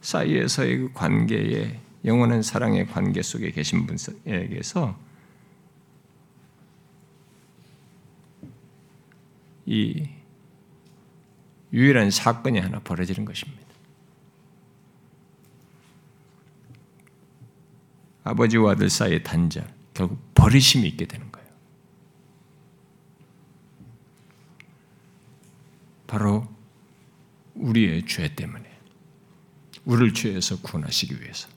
사이에서의 0.00 0.78
그 0.78 0.92
관계에 0.94 1.80
영원한 2.04 2.42
사랑의 2.42 2.86
관계 2.86 3.22
속에 3.22 3.50
계신 3.50 3.86
분에게서 3.86 4.96
이 9.66 10.08
유일한 11.72 12.10
사건이 12.10 12.60
하나 12.60 12.78
벌어지는 12.78 13.24
것입니다. 13.24 13.65
아버지와 18.26 18.72
아들 18.72 18.90
사이의 18.90 19.22
단절, 19.22 19.72
결국 19.94 20.18
버리심이 20.34 20.86
있게 20.88 21.06
되는 21.06 21.30
거예요. 21.30 21.48
바로 26.08 26.48
우리의 27.54 28.04
죄 28.06 28.34
때문에, 28.34 28.64
우리를 29.84 30.12
죄에서 30.12 30.60
구원하시기 30.60 31.20
위해서. 31.20 31.48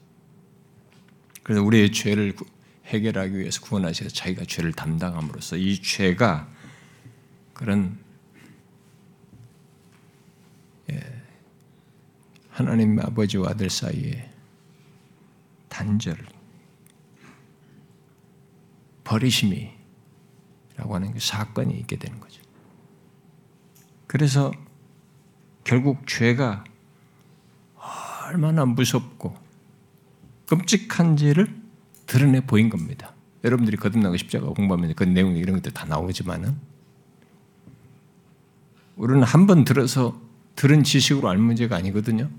그래서 1.42 1.60
우리의 1.64 1.90
죄를 1.90 2.36
해결하기 2.86 3.36
위해서 3.36 3.60
구원하셔서 3.62 4.10
자기가 4.10 4.44
죄를 4.44 4.72
담당함으로써 4.72 5.56
이 5.56 5.82
죄가 5.82 6.48
그런 7.52 7.98
예, 10.90 11.00
하나님 12.50 13.00
아버지와 13.00 13.50
아들 13.50 13.70
사이에 13.70 14.30
단절, 15.68 16.16
버리심이라고 19.10 19.74
하는 20.94 21.12
그 21.12 21.18
사건이 21.18 21.74
있게 21.80 21.96
되는 21.96 22.20
거죠. 22.20 22.40
그래서 24.06 24.52
결국 25.64 26.06
죄가 26.06 26.64
얼마나 28.28 28.64
무섭고 28.64 29.36
끔찍한지를 30.46 31.52
드러내 32.06 32.40
보인 32.40 32.70
겁니다. 32.70 33.12
여러분들이 33.42 33.76
거듭나고 33.76 34.16
십자가 34.16 34.46
공부하면 34.48 34.94
그 34.94 35.02
내용 35.04 35.36
이런 35.36 35.56
것들 35.56 35.72
다 35.72 35.86
나오지만은 35.86 36.56
우리는 38.96 39.22
한 39.22 39.46
번 39.46 39.64
들어서 39.64 40.20
들은 40.54 40.84
지식으로 40.84 41.28
알 41.28 41.38
문제가 41.38 41.76
아니거든요. 41.76 42.30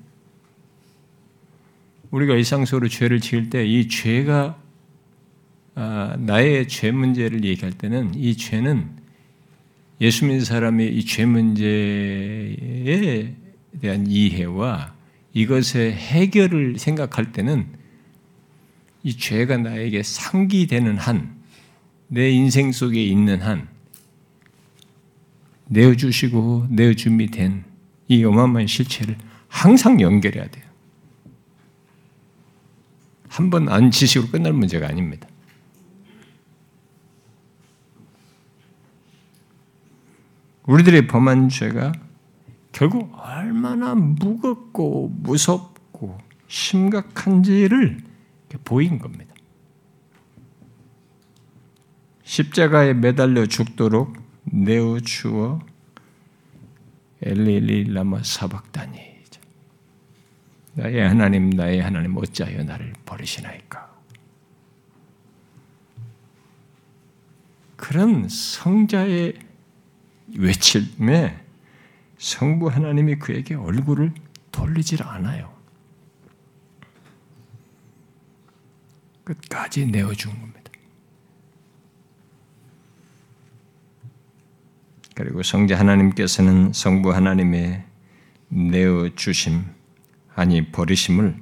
우리가 2.12 2.36
일상적으로 2.36 2.88
죄를 2.88 3.20
지을 3.20 3.50
때 3.50 3.66
이 3.66 3.90
죄가 3.90 4.44
아, 4.44 4.61
나의 5.76 6.68
죄 6.68 6.92
문제를 6.92 7.44
얘기할 7.44 7.74
때는 7.74 8.14
이 8.16 8.36
죄는 8.36 8.90
예수 10.02 10.26
믿는 10.26 10.44
사람이 10.44 10.88
이죄 10.88 11.26
문제에 11.26 12.56
대한 13.80 14.08
이해와 14.08 14.94
이것의 15.34 15.94
해결을 15.94 16.78
생각할 16.80 17.32
때는 17.32 17.68
이 19.04 19.16
죄가 19.18 19.58
나에게 19.58 20.04
상기되는 20.04 20.98
한, 20.98 21.36
내 22.08 22.30
인생 22.32 22.72
속에 22.72 23.04
있는 23.04 23.42
한, 23.42 23.68
내어주시고 25.68 26.68
내어줌이 26.70 27.28
된 27.28 27.72
이 28.12 28.26
어마어마한 28.26 28.68
실체를 28.68 29.18
항상 29.48 30.02
연결해야 30.02 30.46
돼요. 30.48 30.66
한 33.30 33.50
번 33.50 33.70
안 33.70 33.90
지식으로 33.90 34.30
끝날 34.30 34.52
문제가 34.52 34.88
아닙니다. 34.90 35.30
우리들의 40.72 41.08
범한 41.08 41.50
죄가 41.50 41.92
결국 42.72 43.14
얼마나 43.20 43.94
무겁고 43.94 45.10
무섭고 45.10 46.18
심각한지를 46.48 47.98
보인 48.64 48.98
겁니다. 48.98 49.36
십자가에 52.24 52.94
매달려 52.94 53.46
죽도록 53.46 54.16
내어 54.46 55.02
주어 55.02 55.60
엘리리 57.22 57.94
라마 57.94 58.24
사박다니 58.24 59.12
나의 60.74 61.06
하나님 61.06 61.50
나의 61.50 61.82
하나님 61.82 62.16
어찌하여 62.16 62.64
나를 62.64 62.94
버리시나이까 63.06 63.92
그런 67.76 68.30
성자의 68.30 69.51
외침에 70.38 71.40
성부 72.18 72.68
하나님이 72.68 73.16
그에게 73.16 73.56
얼굴을 73.56 74.14
돌리질 74.52 75.04
않아요. 75.04 75.52
끝까지 79.24 79.86
내어준 79.88 80.32
겁니다. 80.32 80.72
그리고 85.16 85.44
성자 85.44 85.78
하나님께서는 85.78 86.74
성부 86.74 87.14
하나님의 87.14 87.84
내어주심, 88.50 89.66
아니 90.36 90.72
버리심을 90.72 91.40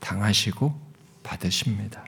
당하시고 0.00 0.78
받으십니다. 1.22 2.04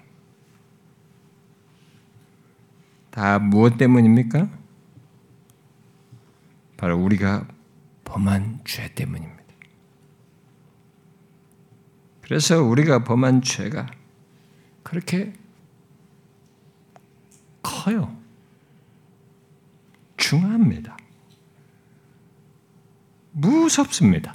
다 3.11 3.39
무엇 3.39 3.77
때문입니까? 3.77 4.60
바로 6.81 6.97
우리가 6.97 7.47
범한 8.05 8.61
죄 8.65 8.91
때문입니다. 8.95 9.45
그래서 12.23 12.63
우리가 12.63 13.05
범한 13.05 13.43
죄가 13.43 13.87
그렇게 14.83 15.35
커요. 17.61 18.17
중합니다. 20.17 20.97
무섭습니다. 23.33 24.35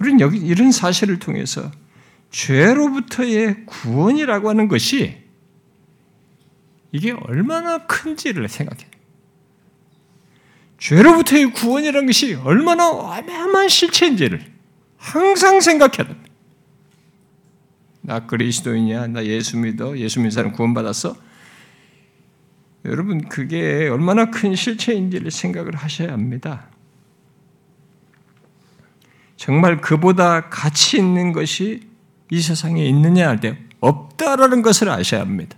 우리는 0.00 0.18
여기 0.18 0.38
이런 0.38 0.72
사실을 0.72 1.20
통해서 1.20 1.70
죄로부터의 2.30 3.64
구원이라고 3.66 4.48
하는 4.48 4.66
것이 4.66 5.22
이게 6.90 7.12
얼마나 7.12 7.86
큰지를 7.86 8.48
생각해요. 8.48 8.93
죄로부터의 10.84 11.50
구원이라는 11.52 12.06
것이 12.06 12.34
얼마나 12.34 12.90
어마어마한 12.90 13.70
실체인지를 13.70 14.44
항상 14.98 15.60
생각해야 15.60 16.06
됩니다. 16.06 16.30
나 18.02 18.26
그리스도이냐? 18.26 19.06
나 19.06 19.24
예수 19.24 19.56
믿어? 19.56 19.96
예수 19.96 20.18
믿는 20.18 20.30
사람 20.30 20.52
구원받았어? 20.52 21.16
여러분, 22.84 23.26
그게 23.28 23.88
얼마나 23.88 24.26
큰 24.30 24.54
실체인지를 24.54 25.30
생각을 25.30 25.74
하셔야 25.74 26.12
합니다. 26.12 26.68
정말 29.36 29.80
그보다 29.80 30.50
가치 30.50 30.98
있는 30.98 31.32
것이 31.32 31.80
이 32.30 32.40
세상에 32.42 32.84
있느냐 32.84 33.28
할 33.28 33.40
때 33.40 33.56
없다라는 33.80 34.60
것을 34.60 34.90
아셔야 34.90 35.22
합니다. 35.22 35.56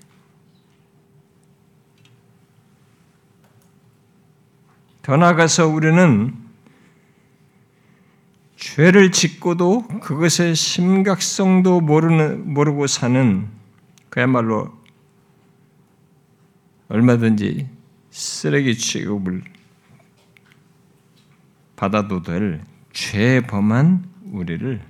더 5.06 5.16
나아가서 5.16 5.68
우리는 5.68 6.34
죄를 8.56 9.12
짓고도 9.12 9.86
그것의 10.00 10.56
심각성도 10.56 11.80
모르는, 11.80 12.52
모르고 12.52 12.88
사는 12.88 13.46
그야말로 14.08 14.76
얼마든지 16.88 17.68
쓰레기 18.10 18.76
취급을 18.76 19.44
받아도 21.76 22.22
될 22.22 22.64
죄범한 22.92 24.10
우리를 24.32 24.82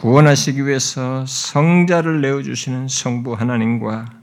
구원하시기 0.00 0.66
위해서 0.66 1.24
성자를 1.26 2.22
내어주시는 2.22 2.88
성부 2.88 3.34
하나님과 3.34 4.17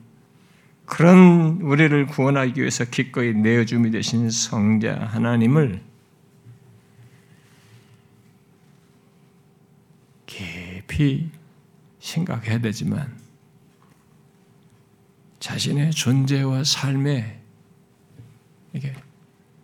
그런 0.85 1.59
우리를 1.61 2.05
구원하기 2.07 2.59
위해서 2.59 2.85
기꺼이 2.85 3.33
내어줌이 3.33 3.91
되신 3.91 4.29
성자 4.29 5.07
하나님을 5.11 5.81
깊이 10.25 11.29
생각해야 11.99 12.59
되지만 12.59 13.17
자신의 15.39 15.91
존재와 15.91 16.63
삶에 16.63 17.39
이게 18.73 18.93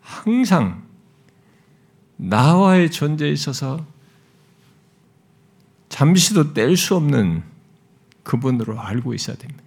항상 0.02 0.84
나와의 2.18 2.92
존재에 2.92 3.30
있어서 3.32 3.86
잠시도 5.90 6.54
뗄 6.54 6.78
수 6.78 6.96
없는 6.96 7.44
그분으로 8.24 8.80
알고 8.80 9.14
있어야 9.14 9.36
됩니다. 9.36 9.64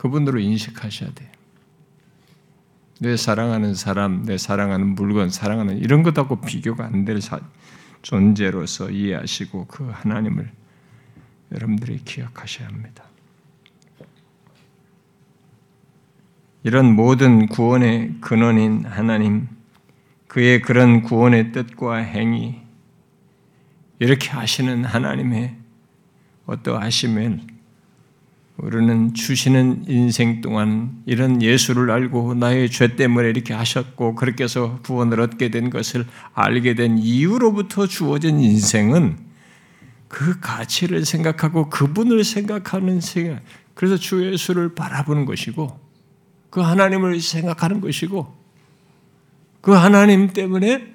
그분으로 0.00 0.40
인식하셔야 0.40 1.12
돼요. 1.12 1.28
내 3.00 3.18
사랑하는 3.18 3.74
사람, 3.74 4.24
내 4.24 4.38
사랑하는 4.38 4.94
물건, 4.94 5.28
사랑하는 5.28 5.76
이런 5.76 6.02
것하고 6.02 6.40
비교가 6.40 6.86
안 6.86 7.04
될 7.04 7.20
존재로서 8.00 8.90
이해하시고 8.90 9.66
그 9.66 9.90
하나님을 9.90 10.50
여러분들이 11.52 12.02
기억하셔야 12.02 12.68
합니다. 12.68 13.04
이런 16.62 16.94
모든 16.96 17.46
구원의 17.46 18.16
근원인 18.22 18.86
하나님, 18.86 19.48
그의 20.28 20.62
그런 20.62 21.02
구원의 21.02 21.52
뜻과 21.52 21.96
행위, 21.96 22.58
이렇게 23.98 24.30
하시는 24.30 24.82
하나님의 24.82 25.56
어떠하심을 26.46 27.59
우리는 28.62 29.14
주시는 29.14 29.84
인생 29.88 30.42
동안 30.42 31.02
이런 31.06 31.40
예수를 31.40 31.90
알고 31.90 32.34
나의 32.34 32.70
죄 32.70 32.94
때문에 32.94 33.30
이렇게 33.30 33.54
하셨고 33.54 34.14
그렇게 34.14 34.44
해서 34.44 34.80
구원을 34.82 35.20
얻게 35.20 35.48
된 35.48 35.70
것을 35.70 36.06
알게 36.34 36.74
된 36.74 36.98
이후로부터 36.98 37.86
주어진 37.86 38.38
인생은 38.38 39.16
그 40.08 40.40
가치를 40.40 41.06
생각하고 41.06 41.70
그분을 41.70 42.22
생각하는 42.22 43.00
생각, 43.00 43.40
그래서 43.72 43.96
주 43.96 44.30
예수를 44.30 44.74
바라보는 44.74 45.24
것이고 45.24 45.78
그 46.50 46.60
하나님을 46.60 47.18
생각하는 47.20 47.80
것이고 47.80 48.34
그 49.62 49.72
하나님 49.72 50.32
때문에 50.34 50.86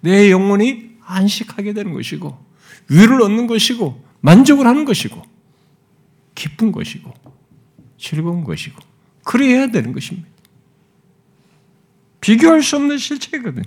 내 0.00 0.30
영혼이 0.30 0.90
안식하게 1.06 1.72
되는 1.72 1.94
것이고 1.94 2.36
위를 2.90 3.22
얻는 3.22 3.46
것이고 3.46 4.04
만족을 4.20 4.66
하는 4.66 4.84
것이고 4.84 5.22
기쁜 6.38 6.70
것이고 6.70 7.12
즐거운 7.98 8.44
것이고 8.44 8.80
그래야 9.24 9.66
되는 9.66 9.92
것입니다. 9.92 10.28
비교할 12.20 12.62
수 12.62 12.76
없는 12.76 12.96
실체거든. 12.96 13.64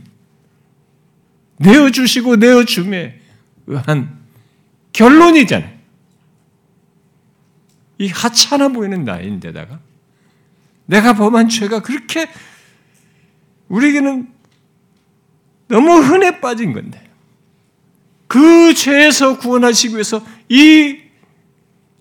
내어주시고 1.57 2.38
내어줌에 2.38 3.19
의한 3.67 4.17
결론이잖아요. 4.93 5.79
이 7.99 8.07
하찮아 8.07 8.69
보이는 8.69 9.03
나인데다가 9.03 9.81
내가 10.86 11.13
범한 11.13 11.49
죄가 11.49 11.81
그렇게 11.81 12.29
우리에게는 13.67 14.34
너무 15.67 15.99
흔해 15.99 16.39
빠진 16.39 16.71
건데 16.71 17.10
그 18.27 18.73
죄에서 18.73 19.39
구원하시기 19.39 19.93
위해서 19.93 20.25
이 20.47 21.00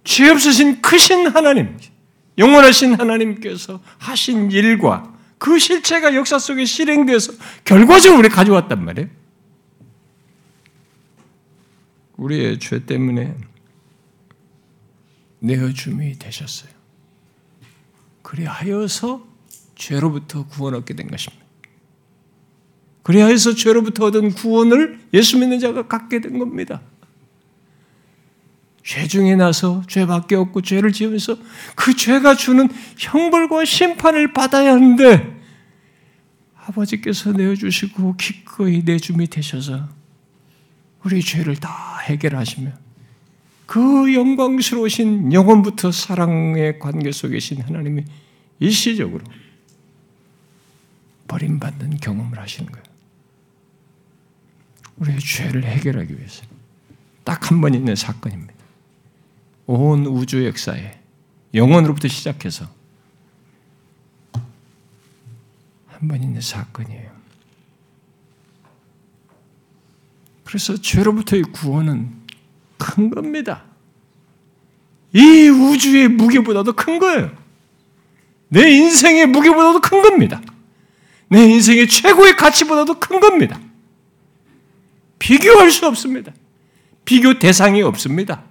죄 0.04 0.28
없으신 0.30 0.80
크신 0.80 1.28
하나님, 1.28 1.78
영원하신 2.38 2.94
하나님께서 2.94 3.80
하신 3.98 4.50
일과 4.50 5.14
그 5.38 5.58
실체가 5.58 6.14
역사 6.14 6.38
속에 6.38 6.64
실행돼서 6.64 7.32
결과적으로 7.64 8.20
우리 8.20 8.28
가져왔단 8.28 8.84
말이에요. 8.84 9.08
우리의 12.16 12.58
죄 12.58 12.84
때문에 12.84 13.34
내어줌이 15.38 16.18
되셨어요. 16.18 16.70
그리하여서 18.22 19.26
죄로부터 19.74 20.46
구원 20.46 20.74
얻게 20.74 20.94
된 20.94 21.08
것입니다. 21.08 21.44
그리하여서 23.02 23.54
죄로부터 23.54 24.06
얻은 24.06 24.34
구원을 24.34 25.00
예수 25.14 25.38
믿는 25.38 25.58
자가 25.58 25.88
갖게 25.88 26.20
된 26.20 26.38
겁니다. 26.38 26.82
죄 28.82 29.06
중에 29.06 29.36
나서 29.36 29.82
죄밖에 29.86 30.34
없고 30.36 30.62
죄를 30.62 30.92
지으면서 30.92 31.36
그 31.76 31.94
죄가 31.94 32.34
주는 32.34 32.68
형벌과 32.98 33.64
심판을 33.64 34.32
받아야 34.32 34.72
하는데 34.72 35.40
아버지께서 36.66 37.32
내어주시고 37.32 38.16
기꺼이 38.16 38.82
내줌이 38.84 39.26
되셔서 39.26 39.88
우리 41.04 41.22
죄를 41.22 41.56
다 41.56 41.98
해결하시며 42.04 42.70
그 43.66 44.14
영광스러우신 44.14 45.32
영원부터 45.32 45.92
사랑의 45.92 46.78
관계 46.78 47.12
속에 47.12 47.34
계신 47.34 47.60
하나님이 47.62 48.04
일시적으로 48.58 49.24
버림받는 51.28 51.98
경험을 51.98 52.38
하시는 52.38 52.70
거예요. 52.70 52.84
우리의 54.96 55.18
죄를 55.20 55.64
해결하기 55.64 56.16
위해서 56.16 56.44
딱 57.24 57.50
한 57.50 57.60
번 57.60 57.74
있는 57.74 57.94
사건입니다. 57.94 58.59
온 59.72 60.04
우주 60.06 60.44
역사에 60.46 60.98
영혼으로부터 61.54 62.08
시작해서 62.08 62.66
한 65.86 66.08
번 66.08 66.20
있는 66.22 66.40
사건이에요. 66.40 67.10
그래서 70.44 70.74
죄로부터의 70.80 71.42
구원은 71.52 72.10
큰 72.78 73.10
겁니다. 73.10 73.62
이 75.12 75.48
우주의 75.48 76.08
무게보다도 76.08 76.72
큰 76.72 76.98
거예요. 76.98 77.30
내 78.48 78.68
인생의 78.72 79.26
무게보다도 79.26 79.80
큰 79.82 80.02
겁니다. 80.02 80.40
내 81.28 81.44
인생의 81.48 81.86
최고의 81.86 82.34
가치보다도 82.36 82.98
큰 82.98 83.20
겁니다. 83.20 83.60
비교할 85.20 85.70
수 85.70 85.86
없습니다. 85.86 86.32
비교 87.04 87.38
대상이 87.38 87.82
없습니다. 87.82 88.49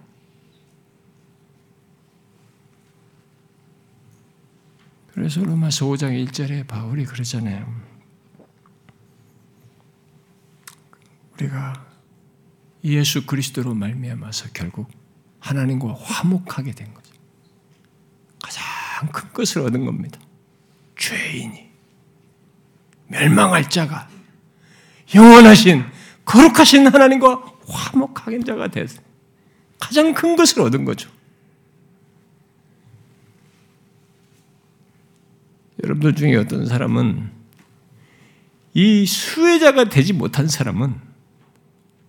그래서 5.20 5.44
로마서 5.44 5.86
5장 5.86 6.28
1절에 6.28 6.66
바울이 6.66 7.04
그러잖아요. 7.04 7.70
우리가 11.34 11.86
예수 12.86 13.26
그리스도로 13.26 13.74
말미암아서 13.74 14.52
결국 14.54 14.90
하나님과 15.42 15.94
화목하게 15.94 16.72
된 16.72 16.94
거죠. 16.94 17.14
가장 18.42 19.12
큰 19.12 19.34
것을 19.34 19.64
얻은 19.64 19.86
겁니다. 19.86 20.22
죄인이 20.98 21.70
멸망할 23.08 23.70
자가 23.70 24.08
영원하신 25.14 25.84
거룩하신 26.24 26.88
하나님과 26.88 27.44
화목하게 27.68 28.40
자가 28.46 28.70
됐어요. 28.70 29.06
가장 29.82 30.14
큰 30.14 30.38
것을 30.38 30.62
얻은 30.62 30.86
거죠. 30.86 31.12
여러분들 35.84 36.16
중에 36.16 36.36
어떤 36.36 36.66
사람은 36.66 37.30
이 38.74 39.06
수혜자가 39.06 39.86
되지 39.86 40.14
못한 40.14 40.48
사람은 40.48 40.96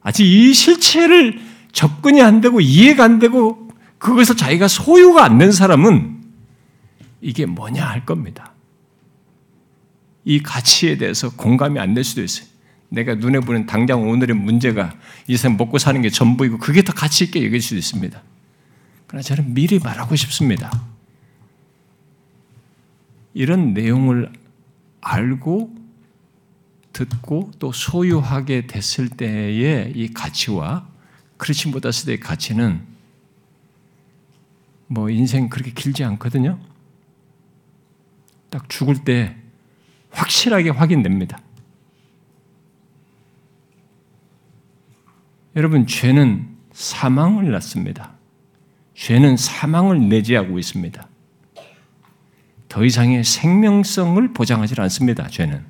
아직 0.03 0.25
이 0.25 0.53
실체를 0.53 1.41
접근이 1.73 2.21
안 2.23 2.41
되고 2.41 2.61
이해가 2.61 3.05
안 3.05 3.19
되고 3.19 3.69
그것에서 3.99 4.35
자기가 4.35 4.67
소유가 4.69 5.25
안 5.25 5.39
된 5.39 5.53
사람은 5.53 6.21
이게 7.21 7.47
뭐냐 7.47 7.85
할 7.87 8.07
겁니다. 8.07 8.55
이 10.25 10.43
가치에 10.43 10.97
대해서 10.97 11.31
공감이 11.31 11.79
안 11.79 11.95
될 11.95 12.03
수도 12.05 12.23
있어요. 12.23 12.47
내가 12.89 13.15
눈에 13.15 13.41
보는 13.41 13.67
당장 13.67 14.09
오늘의 14.09 14.35
문제가 14.37 14.93
이 15.29 15.37
세상 15.37 15.57
먹고 15.57 15.79
사는 15.79 16.01
게 16.03 16.11
전부이고 16.11 16.59
그게 16.59 16.83
더 16.83 16.93
가치 16.93 17.25
있게 17.25 17.45
여길 17.45 17.61
수도 17.63 17.77
있습니다. 17.77 18.21
그러나 19.07 19.23
저는 19.23 19.55
미리 19.55 19.79
말하고 19.79 20.17
싶습니다. 20.17 20.71
이런 23.35 23.75
내용을 23.75 24.33
알고 25.01 25.75
듣고 26.93 27.51
또 27.59 27.73
소유하게 27.73 28.67
됐을 28.67 29.09
때의 29.09 29.93
이 29.95 30.13
가치와 30.13 30.89
못했을 31.69 32.07
때의 32.07 32.21
가치는 32.21 32.83
뭐 34.89 35.09
인생 35.09 35.49
그렇게 35.49 35.71
길지 35.71 36.05
않거든요. 36.05 36.59
딱 38.51 38.69
죽을 38.69 39.05
때 39.05 39.37
확실하게 40.11 40.71
확인됩니다. 40.71 41.41
여러분, 45.57 45.87
죄는 45.87 46.49
사망을 46.73 47.51
낳습니다. 47.53 48.13
죄는 48.95 49.37
사망을 49.37 50.09
내재하고 50.09 50.59
있습니다. 50.59 51.10
더 52.71 52.85
이상의 52.85 53.25
생명성을 53.25 54.33
보장하지 54.33 54.81
않습니다, 54.81 55.27
죄는. 55.27 55.67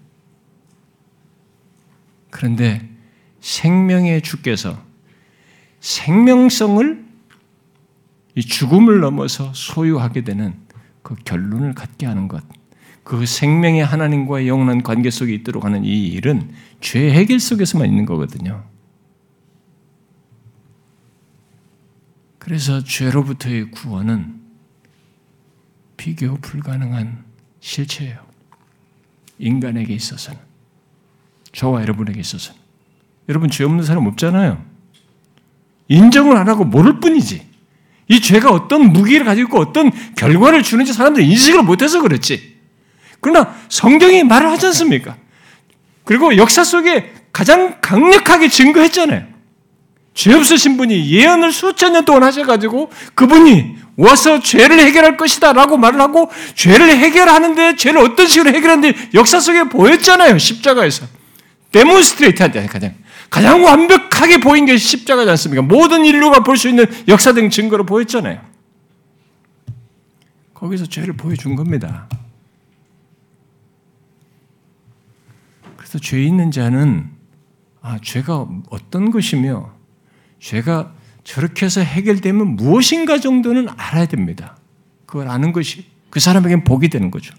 그런데 2.29 2.87
생명의 3.41 4.21
주께서 4.21 4.79
생명성을 5.81 7.03
이 8.35 8.43
죽음을 8.43 9.01
넘어서 9.01 9.51
소유하게 9.55 10.25
되는 10.25 10.55
그 11.03 11.15
결론을 11.25 11.75
갖게 11.75 12.05
하는 12.05 12.29
것, 12.29 12.45
그 13.03 13.25
생명의 13.25 13.83
하나님과의 13.83 14.47
영원한 14.47 14.83
관계 14.83 15.11
속에 15.11 15.33
있도록 15.33 15.65
하는 15.65 15.87
이 15.87 16.07
일은 16.09 16.53
죄 16.83 17.11
해결 17.13 17.41
속에서만 17.41 17.89
있는 17.89 18.05
거거든요. 18.05 18.63
그래서 22.39 22.85
죄로부터의 22.85 23.71
구원은 23.71 24.40
비교 26.01 26.35
불가능한 26.37 27.25
실체예요. 27.61 28.17
인간에게 29.39 29.93
있어서는. 29.93 30.41
저와 31.53 31.83
여러분에게 31.83 32.19
있어서는. 32.21 32.59
여러분 33.29 33.51
죄 33.51 33.65
없는 33.65 33.85
사람 33.85 34.07
없잖아요. 34.07 34.65
인정을 35.89 36.39
안 36.39 36.49
하고 36.49 36.65
모를 36.65 37.01
뿐이지. 37.01 37.47
이 38.09 38.21
죄가 38.23 38.51
어떤 38.51 38.95
무기를 38.95 39.27
가지고 39.27 39.47
있고 39.49 39.59
어떤 39.59 39.91
결과를 40.15 40.63
주는지 40.63 40.95
사람들이 40.95 41.29
인식을 41.29 41.65
못해서 41.65 42.01
그렇지. 42.01 42.57
그러나 43.21 43.55
성경이 43.69 44.25
말을 44.25 44.51
하지 44.51 44.65
않습니까? 44.69 45.19
그리고 46.05 46.35
역사 46.39 46.65
속에 46.65 47.13
가장 47.31 47.79
강력하게 47.83 48.49
증거했잖아요. 48.49 49.27
죄 50.15 50.33
없으신 50.33 50.79
분이 50.79 51.11
예언을 51.11 51.53
수천 51.53 51.93
년 51.93 52.07
동안 52.07 52.23
하셔가지고 52.23 52.91
그분이 53.15 53.77
와서 54.01 54.41
죄를 54.41 54.81
해결할 54.81 55.17
것이다 55.19 55.53
라고 55.53 55.77
말을 55.77 56.01
하고 56.01 56.31
죄를 56.55 56.89
해결하는데 56.89 57.77
죄를 57.77 58.01
어떤 58.01 58.27
식으로 58.27 58.51
해결하는데 58.55 59.11
역사 59.15 59.39
속에 59.41 59.65
보였잖아요. 59.65 60.39
십자가에서. 60.39 61.07
데몬스트레이트 61.73 62.43
하잖아요. 62.43 62.69
가장. 62.69 62.95
가장 63.29 63.63
완벽하게 63.63 64.39
보인 64.39 64.65
게 64.65 64.77
십자가지 64.77 65.31
않습니까? 65.31 65.63
모든 65.63 66.05
인류가 66.05 66.43
볼 66.43 66.57
수 66.57 66.69
있는 66.69 66.87
역사등 67.09 67.51
증거로 67.51 67.85
보였잖아요. 67.85 68.41
거기서 70.55 70.87
죄를 70.87 71.15
보여준 71.17 71.55
겁니다. 71.55 72.09
그래서 75.77 75.99
죄 75.99 76.23
있는 76.23 76.51
자는 76.51 77.11
아, 77.83 77.99
죄가 78.03 78.47
어떤 78.71 79.11
것이며 79.11 79.71
죄가 80.41 80.93
저렇게 81.31 81.65
해서 81.65 81.81
해결되면 81.81 82.57
무엇인가 82.57 83.21
정도는 83.21 83.69
알아야 83.77 84.07
됩니다. 84.07 84.59
그걸 85.07 85.29
아는 85.29 85.53
것이 85.53 85.87
그 86.11 86.19
사람에겐 86.19 86.65
복이 86.65 86.89
되는 86.89 87.09
거죠. 87.13 87.33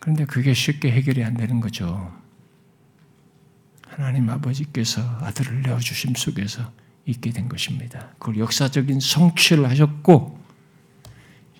그런데 0.00 0.24
그게 0.24 0.52
쉽게 0.52 0.90
해결이 0.90 1.22
안 1.22 1.34
되는 1.34 1.60
거죠. 1.60 2.12
하나님 3.86 4.28
아버지께서 4.30 5.00
아들을 5.20 5.62
내어주심 5.62 6.16
속에서 6.16 6.72
있게 7.06 7.30
된 7.30 7.48
것입니다. 7.48 8.08
그걸 8.18 8.38
역사적인 8.38 8.98
성취를 8.98 9.70
하셨고, 9.70 10.40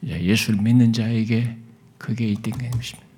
예수를 0.02 0.60
믿는 0.60 0.92
자에게 0.92 1.56
그게 1.98 2.26
있게 2.26 2.50
것입니다. 2.72 3.11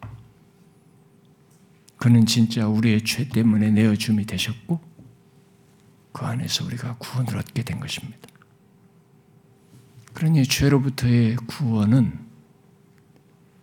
그는 2.05 2.27
진짜 2.27 2.69
우리의 2.69 3.01
죄 3.01 3.27
때문에 3.27 3.71
내어줌이 3.71 4.27
되셨고, 4.27 4.79
그 6.13 6.27
안에서 6.27 6.67
우리가 6.67 6.97
구원을 6.99 7.39
얻게 7.39 7.63
된 7.63 7.81
것입니다. 7.81 8.29
그러니 10.13 10.45
죄로부터의 10.45 11.37
구원은 11.47 12.19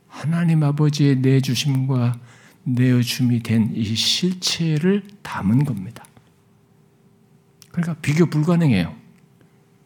하나님 0.08 0.64
아버지의 0.64 1.18
내주심과 1.18 2.20
내어줌이 2.64 3.44
된 3.44 3.76
이 3.76 3.96
실체를 3.96 5.04
담은 5.22 5.64
겁니다. 5.64 6.04
그러니까 7.72 7.94
비교 8.02 8.26
불가능해요. 8.26 8.96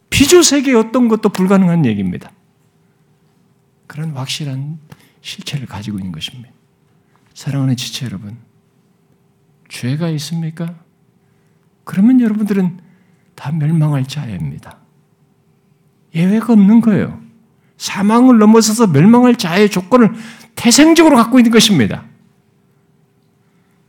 피조 0.08 0.42
세계 0.42 0.72
어떤 0.72 1.08
것도 1.08 1.28
불가능한 1.28 1.84
얘기입니다. 1.84 2.32
그런 3.86 4.12
확실한 4.12 4.78
실체를 5.20 5.66
가지고 5.66 5.98
있는 5.98 6.10
것입니다. 6.10 6.56
사랑하는 7.46 7.76
지체 7.76 8.06
여러분, 8.06 8.36
죄가 9.68 10.08
있습니까? 10.10 10.74
그러면 11.84 12.20
여러분들은 12.20 12.80
다 13.36 13.52
멸망할 13.52 14.04
자입니다. 14.08 14.78
예외가 16.12 16.54
없는 16.54 16.80
거예요. 16.80 17.20
사망을 17.76 18.38
넘어서서 18.38 18.88
멸망할 18.88 19.36
자의 19.36 19.70
조건을 19.70 20.12
태생적으로 20.56 21.14
갖고 21.14 21.38
있는 21.38 21.52
것입니다. 21.52 22.04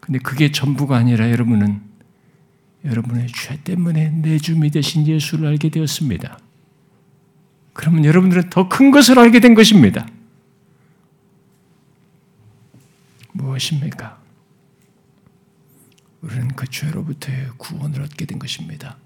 근데 0.01 0.19
그게 0.19 0.51
전부가 0.51 0.95
아니라 0.95 1.31
여러분은 1.31 1.81
여러분의 2.85 3.25
죄 3.33 3.59
때문에 3.63 4.11
내 4.21 4.37
주미 4.37 4.69
되신 4.69 5.07
예수를 5.07 5.47
알게 5.47 5.69
되었습니다. 5.69 6.37
그러면 7.73 8.05
여러분들은 8.05 8.51
더 8.51 8.69
큰 8.69 8.91
것을 8.91 9.17
알게 9.17 9.39
된 9.39 9.55
것입니다. 9.55 10.05
무엇입니까? 13.37 14.21
우리는 16.21 16.47
그 16.55 16.67
죄로부터의 16.67 17.51
구원을 17.57 18.01
얻게 18.01 18.25
된 18.25 18.39
것입니다. 18.39 18.97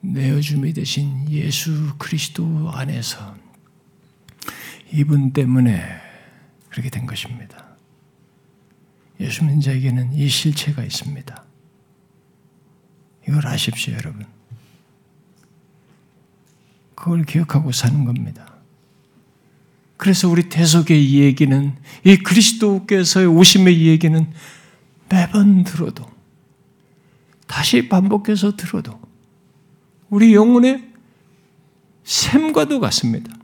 내어줌이 0.00 0.72
되신 0.74 1.30
예수 1.30 1.94
그리스도 1.98 2.70
안에서 2.70 3.36
이분 4.92 5.32
때문에 5.32 5.82
그렇게 6.68 6.90
된 6.90 7.06
것입니다. 7.06 7.64
예수 9.18 9.44
믿는 9.44 9.60
자에게는 9.60 10.12
이 10.12 10.28
실체가 10.28 10.84
있습니다. 10.84 11.44
이걸 13.26 13.46
아십시오, 13.46 13.94
여러분. 13.94 14.26
그걸 16.94 17.24
기억하고 17.24 17.72
사는 17.72 18.04
겁니다. 18.04 18.53
그래서 19.96 20.28
우리 20.28 20.48
대속의 20.48 21.04
이 21.04 21.20
얘기는 21.20 21.74
이 22.04 22.16
그리스도께서의 22.16 23.26
오심의 23.26 23.80
이 23.80 23.88
얘기는 23.88 24.32
매번 25.08 25.64
들어도 25.64 26.04
다시 27.46 27.88
반복해서 27.88 28.56
들어도 28.56 29.00
우리 30.10 30.34
영혼의 30.34 30.92
샘과도 32.04 32.80
같습니다. 32.80 33.34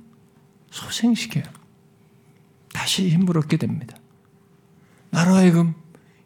소생시켜요. 0.71 1.45
다시 2.73 3.09
힘을 3.11 3.39
얻게 3.39 3.57
됩니다. 3.57 3.97
나로 5.11 5.35
하여금 5.35 5.75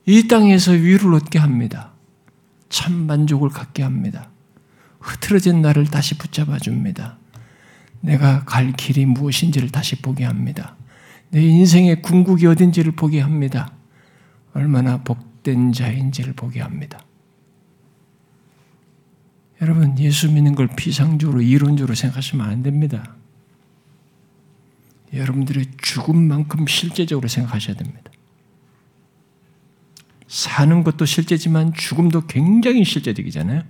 이 0.06 0.28
땅에서 0.28 0.72
위를 0.72 1.14
얻게 1.14 1.38
합니다. 1.38 1.92
참 2.68 3.06
만족을 3.06 3.48
갖게 3.48 3.82
합니다. 3.82 4.30
흐트러진 5.00 5.62
나를 5.62 5.86
다시 5.86 6.16
붙잡아 6.16 6.58
줍니다. 6.58 7.18
내가 8.04 8.44
갈 8.44 8.72
길이 8.72 9.06
무엇인지를 9.06 9.70
다시 9.70 9.96
보게 9.96 10.24
합니다. 10.24 10.76
내 11.30 11.42
인생의 11.42 12.02
궁극이 12.02 12.46
어딘지를 12.46 12.92
보게 12.92 13.20
합니다. 13.20 13.72
얼마나 14.52 15.02
복된 15.02 15.72
자인지를 15.72 16.34
보게 16.34 16.60
합니다. 16.60 17.00
여러분, 19.62 19.98
예수 19.98 20.30
믿는 20.30 20.54
걸 20.54 20.68
피상적으로, 20.68 21.40
이론적으로 21.40 21.94
생각하시면 21.94 22.46
안 22.46 22.62
됩니다. 22.62 23.16
여러분들의 25.12 25.66
죽음만큼 25.80 26.66
실제적으로 26.66 27.28
생각하셔야 27.28 27.74
됩니다. 27.74 28.10
사는 30.26 30.84
것도 30.84 31.06
실제지만 31.06 31.72
죽음도 31.72 32.26
굉장히 32.26 32.84
실제적이잖아요. 32.84 33.62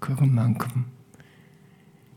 그것만큼 0.00 0.86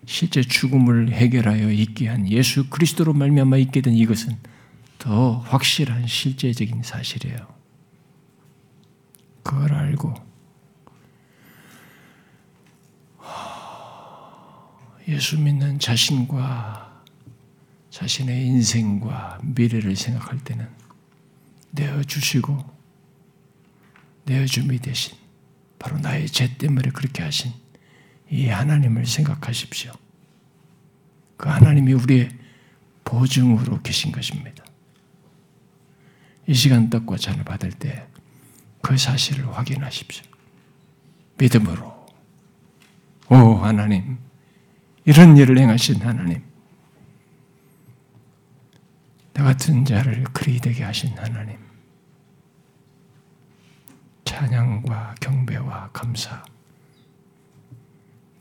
실제 0.08 0.42
죽음을 0.42 1.12
해결하여 1.12 1.70
있게 1.70 2.08
한 2.08 2.32
예수 2.32 2.70
그리스도로 2.70 3.12
말미암아 3.12 3.58
있게 3.58 3.82
된 3.82 3.94
이것은 3.94 4.38
더 4.98 5.40
확실한 5.40 6.08
실제적인 6.08 6.82
사실이에요. 6.82 7.38
그걸 9.44 9.74
알고 9.74 10.14
예수 15.10 15.38
믿는 15.40 15.78
자신과 15.80 17.04
자신의 17.90 18.46
인생과 18.46 19.40
미래를 19.44 19.96
생각할 19.98 20.40
때는 20.40 20.70
내어 21.72 22.02
주시고 22.04 22.58
내어 24.24 24.46
줌이 24.46 24.80
되신 24.80 25.18
바로 25.80 25.98
나의 26.00 26.28
죄 26.28 26.58
때문에 26.58 26.92
그렇게 26.92 27.24
하신 27.24 27.52
이 28.30 28.48
하나님을 28.48 29.06
생각하십시오. 29.06 29.94
그 31.38 31.50
하나님이 31.50 31.94
우리의 31.94 32.30
보증으로 33.04 33.82
계신 33.82 34.12
것입니다. 34.12 34.64
이 36.48 36.54
시간 36.54 36.90
떡과 36.90 37.18
잔을 37.18 37.44
받을 37.44 37.72
때 37.72 38.08
그 38.88 38.98
사실을 38.98 39.54
확인하십시오. 39.54 40.24
믿음으로. 41.38 42.08
오, 43.30 43.36
하나님. 43.36 44.18
이런 45.04 45.36
일을 45.36 45.58
행하신 45.58 46.02
하나님. 46.02 46.42
나 49.34 49.44
같은 49.44 49.84
자를 49.84 50.24
그리 50.32 50.60
되게 50.60 50.86
하신 50.86 51.18
하나님. 51.18 51.58
찬양과 54.24 55.16
경배와 55.20 55.90
감사. 55.92 56.46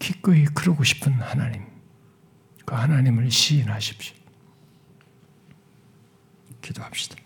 기꺼이 0.07 0.45
그러고 0.45 0.85
싶은 0.85 1.13
하나님, 1.15 1.67
그 2.65 2.77
하나님을 2.77 3.29
시인하십시오. 3.29 4.15
기도합시다. 6.63 7.17